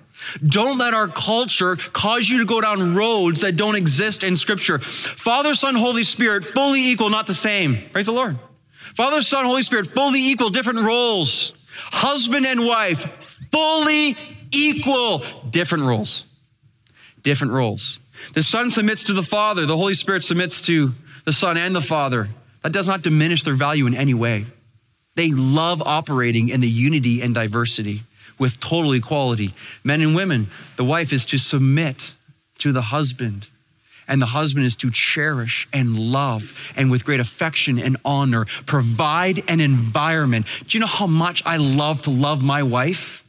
Don't 0.44 0.78
let 0.78 0.92
our 0.92 1.06
culture 1.06 1.76
cause 1.76 2.28
you 2.28 2.38
to 2.38 2.44
go 2.44 2.60
down 2.60 2.96
roads 2.96 3.40
that 3.40 3.54
don't 3.54 3.76
exist 3.76 4.24
in 4.24 4.34
Scripture. 4.34 4.80
Father, 4.80 5.54
Son, 5.54 5.76
Holy 5.76 6.02
Spirit, 6.02 6.44
fully 6.44 6.88
equal, 6.88 7.10
not 7.10 7.28
the 7.28 7.34
same. 7.34 7.78
Praise 7.92 8.06
the 8.06 8.12
Lord. 8.12 8.38
Father, 8.96 9.22
Son, 9.22 9.44
Holy 9.44 9.62
Spirit, 9.62 9.86
fully 9.86 10.20
equal, 10.30 10.50
different 10.50 10.80
roles. 10.80 11.52
Husband 11.92 12.46
and 12.46 12.66
wife, 12.66 13.00
fully 13.50 14.16
equal, 14.50 15.22
different 15.50 15.84
roles. 15.84 16.24
Different 17.22 17.52
roles. 17.52 18.00
The 18.34 18.42
Son 18.42 18.70
submits 18.70 19.04
to 19.04 19.12
the 19.12 19.22
Father, 19.22 19.66
the 19.66 19.76
Holy 19.76 19.94
Spirit 19.94 20.22
submits 20.22 20.62
to 20.62 20.94
the 21.24 21.32
Son 21.32 21.56
and 21.56 21.74
the 21.74 21.80
Father. 21.80 22.28
That 22.62 22.72
does 22.72 22.86
not 22.86 23.02
diminish 23.02 23.42
their 23.42 23.54
value 23.54 23.86
in 23.86 23.94
any 23.94 24.14
way. 24.14 24.46
They 25.14 25.30
love 25.30 25.82
operating 25.84 26.48
in 26.48 26.60
the 26.60 26.68
unity 26.68 27.22
and 27.22 27.34
diversity 27.34 28.02
with 28.38 28.60
total 28.60 28.92
equality. 28.92 29.54
Men 29.82 30.00
and 30.02 30.14
women, 30.14 30.48
the 30.76 30.84
wife 30.84 31.12
is 31.12 31.24
to 31.26 31.38
submit 31.38 32.14
to 32.58 32.72
the 32.72 32.82
husband 32.82 33.48
and 34.08 34.22
the 34.22 34.26
husband 34.26 34.66
is 34.66 34.76
to 34.76 34.90
cherish 34.90 35.68
and 35.72 35.98
love 35.98 36.54
and 36.76 36.90
with 36.90 37.04
great 37.04 37.20
affection 37.20 37.78
and 37.78 37.96
honor 38.04 38.46
provide 38.66 39.42
an 39.48 39.60
environment. 39.60 40.46
Do 40.66 40.78
you 40.78 40.80
know 40.80 40.86
how 40.86 41.06
much 41.06 41.42
I 41.44 41.56
love 41.56 42.02
to 42.02 42.10
love 42.10 42.42
my 42.42 42.62
wife? 42.62 43.25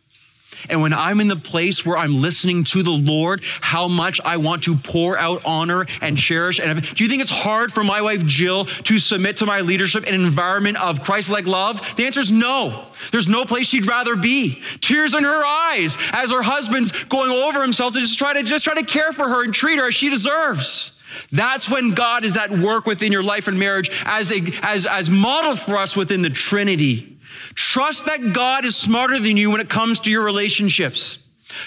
And 0.70 0.82
when 0.82 0.94
I'm 0.94 1.20
in 1.20 1.28
the 1.28 1.36
place 1.36 1.86
where 1.86 1.98
I'm 1.98 2.22
listening 2.22 2.64
to 2.66 2.84
the 2.84 2.92
Lord, 2.92 3.44
how 3.62 3.88
much 3.88 4.20
I 4.24 4.38
want 4.38 4.64
to 4.64 4.76
pour 4.76 5.18
out 5.18 5.44
honor 5.46 5.86
and 6.02 6.18
cherish. 6.18 6.60
And 6.60 6.82
do 6.82 7.04
you 7.04 7.10
think 7.10 7.22
it's 7.22 7.32
hard 7.32 7.72
for 7.72 7.84
my 7.84 8.02
wife 8.02 8.26
Jill 8.26 8.66
to 8.66 9.00
submit 9.00 9.38
to 9.38 9.46
my 9.46 9.62
leadership 9.62 10.08
in 10.08 10.16
an 10.16 10.26
environment 10.26 10.82
of 10.82 11.04
Christ-like 11.04 11.46
love? 11.46 11.96
The 11.96 12.06
answer 12.06 12.20
is 12.20 12.32
no. 12.32 12.86
There's 13.12 13.28
no 13.28 13.46
place 13.46 13.68
she'd 13.68 13.88
rather 13.88 14.16
be. 14.16 14.62
Tears 14.82 15.14
in 15.14 15.24
her 15.24 15.46
eyes 15.46 15.98
as 16.12 16.32
her 16.32 16.42
husband's 16.42 16.92
going 17.06 17.32
over 17.32 17.62
himself 17.62 17.94
to 17.94 18.00
just 18.00 18.18
try 18.18 18.34
to 18.34 18.44
just 18.44 18.64
try 18.64 18.76
to 18.76 18.84
care 18.84 19.12
for 19.12 19.28
her 19.28 19.44
and 19.44 19.54
treat 19.54 19.80
her 19.80 19.88
as 19.88 19.96
she 19.96 20.10
deserves. 20.10 20.94
That's 21.32 21.70
when 21.70 21.92
God 21.92 22.26
is 22.26 22.38
at 22.38 22.52
work 22.52 22.86
within 22.86 23.12
your 23.12 23.24
life 23.24 23.48
and 23.48 23.58
marriage 23.60 23.90
as, 24.06 24.32
a, 24.32 24.42
as, 24.62 24.86
as 24.86 25.10
modeled 25.10 25.60
for 25.60 25.78
us 25.78 25.96
within 25.96 26.22
the 26.22 26.30
Trinity. 26.30 27.17
Trust 27.58 28.06
that 28.06 28.34
God 28.34 28.66
is 28.66 28.76
smarter 28.76 29.18
than 29.18 29.36
you 29.36 29.50
when 29.50 29.60
it 29.60 29.68
comes 29.68 30.02
to 30.02 30.12
your 30.12 30.24
relationships. 30.24 31.18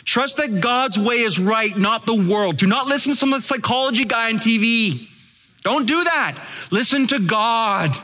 Trust 0.04 0.36
that 0.36 0.60
God's 0.60 0.96
way 0.96 1.16
is 1.16 1.40
right, 1.40 1.76
not 1.76 2.06
the 2.06 2.14
world. 2.14 2.58
Do 2.58 2.68
not 2.68 2.86
listen 2.86 3.10
to 3.10 3.18
some 3.18 3.32
of 3.32 3.40
the 3.40 3.46
psychology 3.46 4.04
guy 4.04 4.30
on 4.30 4.38
TV. 4.38 5.08
Don't 5.62 5.88
do 5.88 6.04
that. 6.04 6.40
Listen 6.70 7.08
to 7.08 7.18
God. 7.18 7.96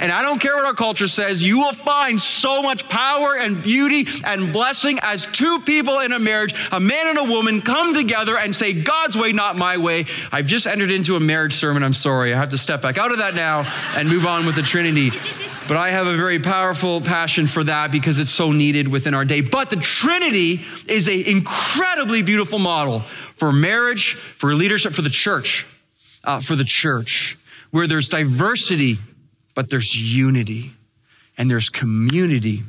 And 0.00 0.10
I 0.10 0.22
don't 0.22 0.40
care 0.40 0.56
what 0.56 0.64
our 0.64 0.74
culture 0.74 1.06
says, 1.06 1.42
you 1.42 1.60
will 1.60 1.72
find 1.72 2.20
so 2.20 2.60
much 2.60 2.88
power 2.88 3.36
and 3.36 3.62
beauty 3.62 4.08
and 4.24 4.52
blessing 4.52 4.98
as 5.02 5.24
two 5.26 5.60
people 5.60 6.00
in 6.00 6.12
a 6.12 6.18
marriage, 6.18 6.54
a 6.72 6.80
man 6.80 7.06
and 7.06 7.18
a 7.18 7.24
woman, 7.24 7.60
come 7.60 7.94
together 7.94 8.36
and 8.36 8.54
say, 8.54 8.72
God's 8.72 9.16
way, 9.16 9.32
not 9.32 9.56
my 9.56 9.76
way. 9.76 10.06
I've 10.32 10.46
just 10.46 10.66
entered 10.66 10.90
into 10.90 11.14
a 11.14 11.20
marriage 11.20 11.54
sermon. 11.54 11.84
I'm 11.84 11.94
sorry. 11.94 12.34
I 12.34 12.36
have 12.36 12.48
to 12.48 12.58
step 12.58 12.82
back 12.82 12.98
out 12.98 13.12
of 13.12 13.18
that 13.18 13.36
now 13.36 13.64
and 13.94 14.08
move 14.08 14.26
on 14.26 14.44
with 14.44 14.56
the 14.56 14.62
Trinity. 14.62 15.12
But 15.68 15.76
I 15.76 15.90
have 15.90 16.06
a 16.06 16.16
very 16.16 16.40
powerful 16.40 17.00
passion 17.00 17.46
for 17.46 17.62
that 17.64 17.92
because 17.92 18.18
it's 18.18 18.30
so 18.30 18.50
needed 18.52 18.88
within 18.88 19.14
our 19.14 19.24
day. 19.24 19.42
But 19.42 19.70
the 19.70 19.76
Trinity 19.76 20.64
is 20.88 21.06
an 21.06 21.22
incredibly 21.26 22.22
beautiful 22.22 22.58
model 22.58 23.00
for 23.34 23.52
marriage, 23.52 24.14
for 24.14 24.54
leadership, 24.54 24.94
for 24.94 25.02
the 25.02 25.10
church, 25.10 25.66
uh, 26.24 26.40
for 26.40 26.56
the 26.56 26.64
church, 26.64 27.38
where 27.70 27.86
there's 27.86 28.08
diversity 28.08 28.98
but 29.58 29.70
there's 29.70 29.92
unity 29.92 30.70
and 31.36 31.50
there's 31.50 31.68
community 31.68 32.62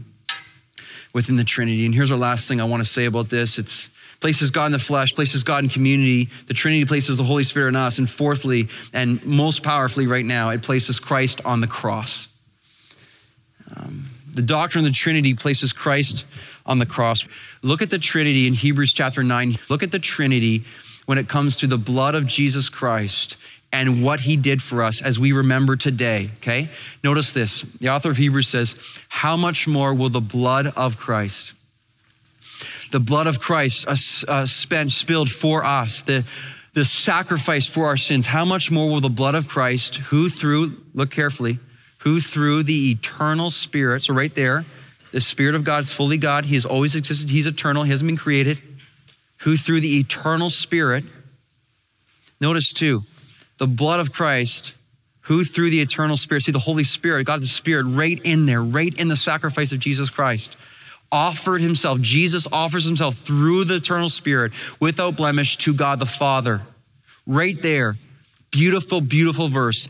within 1.13 1.35
the 1.35 1.43
Trinity. 1.43 1.85
And 1.85 1.93
here's 1.93 2.09
our 2.09 2.17
last 2.17 2.47
thing 2.47 2.59
I 2.59 2.63
want 2.63 2.83
to 2.83 2.89
say 2.89 3.05
about 3.05 3.29
this 3.29 3.59
it's 3.59 3.89
places 4.19 4.49
God 4.49 4.65
in 4.65 4.71
the 4.71 4.79
flesh, 4.79 5.13
places 5.13 5.43
God 5.43 5.63
in 5.63 5.69
community. 5.69 6.29
The 6.47 6.55
Trinity 6.55 6.85
places 6.85 7.17
the 7.17 7.23
Holy 7.23 7.43
Spirit 7.43 7.69
in 7.69 7.75
us. 7.75 7.99
And 7.99 8.09
fourthly, 8.09 8.69
and 8.91 9.23
most 9.23 9.61
powerfully 9.61 10.07
right 10.07 10.25
now, 10.25 10.49
it 10.49 10.63
places 10.63 10.99
Christ 10.99 11.41
on 11.45 11.61
the 11.61 11.67
cross. 11.67 12.27
The 14.33 14.41
doctrine 14.41 14.85
of 14.85 14.91
the 14.91 14.95
Trinity 14.95 15.33
places 15.33 15.73
Christ 15.73 16.25
on 16.65 16.79
the 16.79 16.85
cross. 16.85 17.27
Look 17.61 17.81
at 17.81 17.89
the 17.89 17.99
Trinity 17.99 18.47
in 18.47 18.53
Hebrews 18.53 18.93
chapter 18.93 19.23
9. 19.23 19.57
Look 19.69 19.83
at 19.83 19.91
the 19.91 19.99
Trinity 19.99 20.63
when 21.05 21.17
it 21.17 21.27
comes 21.27 21.57
to 21.57 21.67
the 21.67 21.77
blood 21.77 22.15
of 22.15 22.27
Jesus 22.27 22.69
Christ 22.69 23.35
and 23.71 24.03
what 24.03 24.21
he 24.21 24.35
did 24.35 24.61
for 24.61 24.83
us 24.83 25.01
as 25.01 25.19
we 25.19 25.31
remember 25.31 25.75
today, 25.75 26.31
okay? 26.37 26.69
Notice 27.03 27.33
this. 27.33 27.61
The 27.61 27.89
author 27.89 28.11
of 28.11 28.17
Hebrews 28.17 28.47
says, 28.47 28.75
How 29.09 29.37
much 29.37 29.67
more 29.67 29.93
will 29.93 30.09
the 30.09 30.21
blood 30.21 30.67
of 30.75 30.97
Christ, 30.97 31.53
the 32.91 32.99
blood 32.99 33.27
of 33.27 33.39
Christ 33.39 33.87
uh, 33.87 33.95
uh, 34.31 34.45
spent, 34.45 34.91
spilled 34.91 35.29
for 35.29 35.63
us, 35.63 36.01
the, 36.01 36.25
the 36.73 36.85
sacrifice 36.85 37.67
for 37.67 37.87
our 37.87 37.97
sins, 37.97 38.25
how 38.25 38.45
much 38.45 38.71
more 38.71 38.89
will 38.89 39.01
the 39.01 39.09
blood 39.09 39.35
of 39.35 39.47
Christ, 39.47 39.97
who 39.97 40.29
through, 40.29 40.77
look 40.93 41.11
carefully, 41.11 41.59
who 41.99 42.19
through 42.19 42.63
the 42.63 42.91
eternal 42.91 43.49
Spirit, 43.49 44.03
so 44.03 44.13
right 44.13 44.33
there, 44.33 44.65
the 45.11 45.21
Spirit 45.21 45.55
of 45.55 45.63
God 45.63 45.81
is 45.81 45.91
fully 45.91 46.17
God, 46.17 46.45
He 46.45 46.55
has 46.55 46.65
always 46.65 46.95
existed, 46.95 47.29
He's 47.29 47.45
eternal, 47.45 47.83
He 47.83 47.91
hasn't 47.91 48.07
been 48.07 48.17
created, 48.17 48.61
who 49.41 49.57
through 49.57 49.81
the 49.81 49.99
eternal 49.99 50.49
Spirit, 50.49 51.03
notice 52.39 52.73
too, 52.73 53.03
the 53.57 53.67
blood 53.67 53.99
of 53.99 54.13
Christ, 54.13 54.73
who 55.21 55.43
through 55.43 55.69
the 55.69 55.81
eternal 55.81 56.17
Spirit, 56.17 56.43
see 56.43 56.51
the 56.51 56.59
Holy 56.59 56.83
Spirit, 56.83 57.25
God 57.25 57.41
the 57.41 57.47
Spirit, 57.47 57.83
right 57.83 58.19
in 58.23 58.45
there, 58.45 58.63
right 58.63 58.93
in 58.97 59.09
the 59.09 59.15
sacrifice 59.15 59.71
of 59.71 59.79
Jesus 59.79 60.09
Christ, 60.09 60.55
offered 61.11 61.61
himself. 61.61 61.99
Jesus 62.01 62.47
offers 62.51 62.85
himself 62.85 63.15
through 63.15 63.65
the 63.65 63.75
eternal 63.75 64.09
Spirit 64.09 64.53
without 64.79 65.15
blemish 65.15 65.57
to 65.57 65.73
God 65.73 65.99
the 65.99 66.05
Father. 66.05 66.61
Right 67.27 67.59
there, 67.61 67.97
beautiful, 68.51 69.01
beautiful 69.01 69.49
verse. 69.49 69.89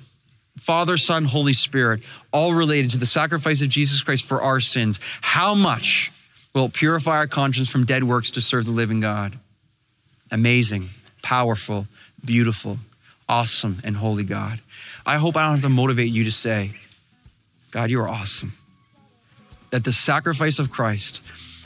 Father, 0.60 0.98
Son, 0.98 1.26
Holy 1.26 1.54
Spirit, 1.54 2.02
all 2.32 2.54
related 2.54 2.92
to 2.92 2.98
the 2.98 3.06
sacrifice 3.06 3.62
of 3.62 3.70
Jesus 3.70 4.04
Christ 4.04 4.26
for 4.26 4.42
our 4.42 4.60
sins. 4.60 5.00
How 5.22 5.56
much 5.56 6.12
will 6.54 6.66
it 6.66 6.74
purify 6.74 7.18
our 7.18 7.28
conscience 7.28 7.70
from 7.70 7.86
dead 7.86 8.04
works 8.04 8.32
to 8.32 8.42
serve 8.42 8.66
the 8.66 8.72
living 8.72 9.00
God? 9.00 9.38
Amazing, 10.32 10.90
powerful, 11.22 11.88
beautiful 12.24 12.78
awesome 13.30 13.80
and 13.84 13.96
holy 13.96 14.24
God. 14.24 14.60
I 15.06 15.18
hope 15.18 15.38
I 15.38 15.44
don't 15.46 15.54
have 15.54 15.62
to 15.62 15.70
motivate 15.70 16.12
you 16.12 16.24
to 16.26 16.32
say, 16.32 16.72
God, 17.72 17.92
you 17.92 18.02
are 18.02 18.10
awesome. 18.10 18.54
That 19.70 19.84
the 19.84 19.94
sacrifice 19.94 20.58
of 20.58 20.72
Christ, 20.72 21.22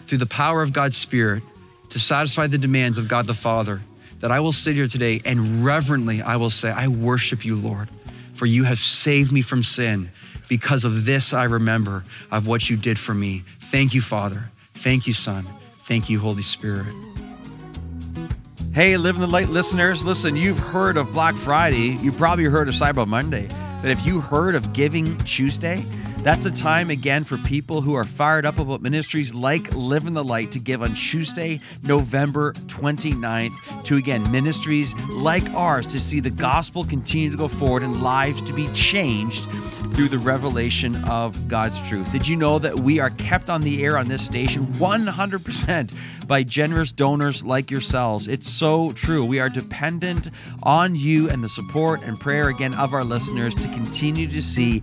through 0.06 0.18
the 0.18 0.26
power 0.26 0.62
of 0.62 0.74
God's 0.74 0.98
Spirit, 0.98 1.42
to 1.90 2.00
satisfy 2.00 2.48
the 2.48 2.58
demands 2.58 2.98
of 2.98 3.08
God 3.08 3.26
the 3.26 3.34
Father, 3.34 3.82
that 4.20 4.32
I 4.32 4.42
will 4.42 4.52
sit 4.52 4.76
here 4.76 4.88
today 4.88 5.22
and 5.24 5.64
reverently 5.64 6.22
I 6.22 6.36
will 6.36 6.50
say, 6.50 6.70
I 6.70 6.90
worship 6.90 7.46
you, 7.46 7.56
Lord, 7.56 7.88
for 8.44 8.48
you 8.48 8.66
have 8.66 8.78
saved 8.78 9.32
me 9.32 9.42
from 9.42 9.64
sin. 9.64 10.12
Because 10.50 10.84
of 10.84 11.06
this, 11.06 11.32
I 11.32 11.46
remember 11.46 12.04
of 12.30 12.46
what 12.46 12.70
you 12.70 12.76
did 12.76 13.00
for 13.00 13.14
me. 13.14 13.46
Thank 13.72 13.94
you, 13.94 14.02
Father. 14.02 14.52
Thank 14.74 15.08
you, 15.08 15.14
Son. 15.14 15.46
Thank 15.84 16.10
you, 16.10 16.20
Holy 16.20 16.42
Spirit. 16.42 16.94
Hey, 18.74 18.98
Live 18.98 19.16
in 19.16 19.22
the 19.22 19.28
Light 19.28 19.48
listeners, 19.48 20.04
listen, 20.04 20.36
you've 20.36 20.60
heard 20.60 20.98
of 20.98 21.14
Black 21.14 21.36
Friday. 21.36 21.98
You 22.02 22.12
probably 22.12 22.44
heard 22.44 22.68
of 22.68 22.76
Cyber 22.76 23.08
Monday. 23.08 23.48
But 23.82 23.92
if 23.92 24.06
you 24.06 24.20
heard 24.20 24.56
of 24.56 24.74
Giving 24.74 25.18
Tuesday, 25.20 25.86
that's 26.24 26.46
a 26.46 26.52
time 26.52 26.90
again 26.90 27.26
for 27.26 27.38
people 27.40 27.82
who 27.82 27.96
are 27.96 28.06
fired 28.06 28.46
up 28.46 28.58
about 28.58 28.82
ministries 28.82 29.34
like 29.34 29.76
Live 29.76 30.06
in 30.06 30.14
the 30.14 30.24
Light 30.24 30.54
to 30.54 30.60
give 30.60 30.82
on 30.82 30.94
Tuesday, 30.96 31.60
November 31.84 32.54
29th, 32.54 33.84
to 33.84 33.98
again 33.98 34.32
ministries 34.32 34.96
like 35.10 35.44
ours 35.50 35.86
to 35.88 36.00
see 36.00 36.22
the 36.22 36.30
gospel 36.30 36.86
continue 36.86 37.30
to 37.30 37.36
go 37.36 37.50
forward 37.50 37.84
and 37.84 38.02
lives 38.02 38.42
to 38.44 38.54
be 38.54 38.70
changed 38.70 39.50
through 39.94 40.08
the 40.08 40.18
revelation 40.18 40.96
of 41.06 41.48
God's 41.50 41.78
truth. 41.90 42.10
Did 42.12 42.26
you 42.26 42.38
know 42.38 42.58
that 42.58 42.80
we 42.80 43.02
are 43.02 43.10
kept 43.12 43.50
on 43.50 43.60
the 43.60 43.84
air 43.84 43.98
on 43.98 44.08
this 44.08 44.26
station 44.26 44.66
100% 44.66 46.28
by 46.28 46.42
generous 46.44 46.94
donors 46.94 47.44
like 47.44 47.70
yourselves? 47.70 48.30
It's 48.30 48.50
so 48.50 48.92
true. 48.94 49.26
We 49.26 49.40
are 49.40 49.50
dependent 49.50 50.30
on 50.64 50.96
you 50.96 51.30
and 51.30 51.44
the 51.44 51.50
support 51.50 52.02
and 52.04 52.20
prayer 52.20 52.48
again 52.48 52.74
of 52.76 52.94
our 52.94 53.04
listeners 53.04 53.54
to 53.56 53.68
continue 53.68 54.28
to 54.28 54.42
see 54.42 54.82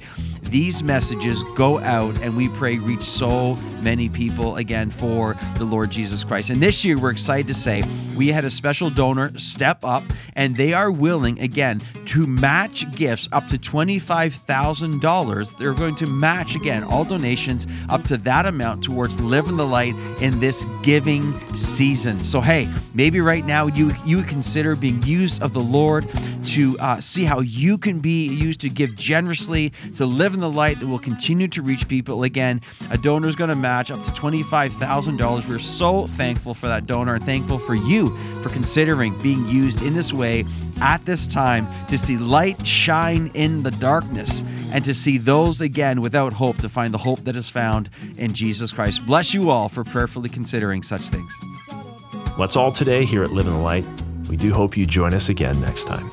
these 0.51 0.83
messages 0.83 1.43
go 1.55 1.79
out 1.79 2.21
and 2.23 2.37
we 2.37 2.49
pray 2.51 2.79
reach 2.79 3.05
so 3.05 3.55
many 3.83 4.09
people 4.09 4.57
again 4.57 4.91
for 4.91 5.37
the 5.57 5.65
Lord 5.65 5.91
Jesus 5.91 6.25
Christ. 6.25 6.51
And 6.51 6.61
this 6.61 6.85
year, 6.85 6.99
we're 6.99 7.11
excited 7.11 7.47
to 7.49 7.55
say 7.55 7.83
we 8.17 8.29
had 8.29 8.45
a 8.45 8.51
special 8.51 8.91
donor 8.91 9.37
step 9.39 9.85
up 9.85 10.03
and 10.35 10.57
they 10.57 10.73
are 10.73 10.91
willing 10.91 11.39
again 11.41 11.81
to 12.07 12.27
match 12.27 12.91
gifts 12.93 13.29
up 13.33 13.47
to 13.49 13.59
$25,000. 13.59 15.59
They're 15.59 15.75
going 15.75 15.95
to 15.97 16.07
match 16.07 16.57
again 16.57 16.83
all 16.83 17.05
donations 17.05 17.67
up 17.89 18.05
to 18.05 18.17
that 18.19 18.47
amount 18.47 18.83
towards 18.83 19.21
living 19.21 19.57
the 19.57 19.67
light 19.67 19.95
in 20.21 20.41
this 20.41 20.67
giving 20.83 21.39
season. 21.57 22.25
So, 22.25 22.41
hey, 22.41 22.69
maybe 22.95 23.21
right 23.21 23.45
now 23.45 23.67
you, 23.69 23.95
you 24.05 24.23
consider 24.23 24.75
being 24.75 25.03
used 25.03 25.43
of 25.43 25.53
the 25.53 25.61
Lord 25.61 26.09
to 26.47 26.77
uh, 26.81 27.01
see 27.01 27.25
how 27.25 27.41
you 27.41 27.79
can 27.79 28.01
be 28.01 28.27
used 28.27 28.61
to 28.63 28.69
give 28.69 28.97
generously, 28.97 29.73
to 29.95 30.07
live 30.07 30.35
in 30.35 30.40
the 30.41 30.51
light 30.51 30.81
that 30.81 30.87
will 30.87 30.99
continue 30.99 31.49
to 31.49 31.63
reach 31.63 31.89
people. 31.89 32.23
Again, 32.23 32.61
a 32.91 32.99
donor 32.99 33.29
is 33.29 33.37
going 33.37 33.51
to 33.51 33.57
match 33.57 33.91
up 33.91 34.03
to 34.05 34.11
$25,000. 34.11 35.49
We're 35.49 35.59
so 35.59 36.07
thankful 36.07 36.55
for 36.55 36.67
that 36.67 36.87
donor 36.87 37.15
and 37.15 37.25
thankful 37.25 37.59
for 37.59 37.75
you 37.75 38.17
for 38.43 38.49
considering 38.49 39.19
being 39.21 39.47
used 39.47 39.83
in 39.83 39.95
this 39.95 40.13
way 40.13 40.45
at 40.81 41.05
this 41.07 41.27
time 41.27 41.67
to 41.89 41.99
see 41.99 42.17
light 42.17 42.67
shine 42.67 43.31
in 43.35 43.63
the 43.63 43.71
darkness 43.73 44.43
and 44.73 44.85
to 44.85 44.95
see 44.95 45.19
those 45.19 45.61
again 45.61 46.01
without 46.01 46.33
hope 46.33 46.59
to 46.59 46.69
find 46.69 46.95
the 46.95 46.99
hope 46.99 47.21
that 47.25 47.37
is 47.37 47.49
found 47.49 47.91
in 48.17 48.35
Jesus 48.35 48.73
Christ. 48.73 49.07
Bless 49.07 49.35
you 49.35 49.51
all 49.51 49.69
for 49.69 49.85
prayerfully 49.85 50.29
considering 50.29 50.83
such 50.83 51.03
things. 51.09 51.33
That's 52.39 52.57
all 52.57 52.73
today 52.73 53.05
here 53.05 53.23
at 53.23 53.33
Live 53.33 53.47
in 53.47 53.53
the 53.53 53.61
Light. 53.61 53.85
We 54.29 54.37
do 54.37 54.53
hope 54.53 54.77
you 54.77 54.87
join 54.87 55.13
us 55.13 55.29
again 55.29 55.61
next 55.61 55.85
time. 55.85 56.11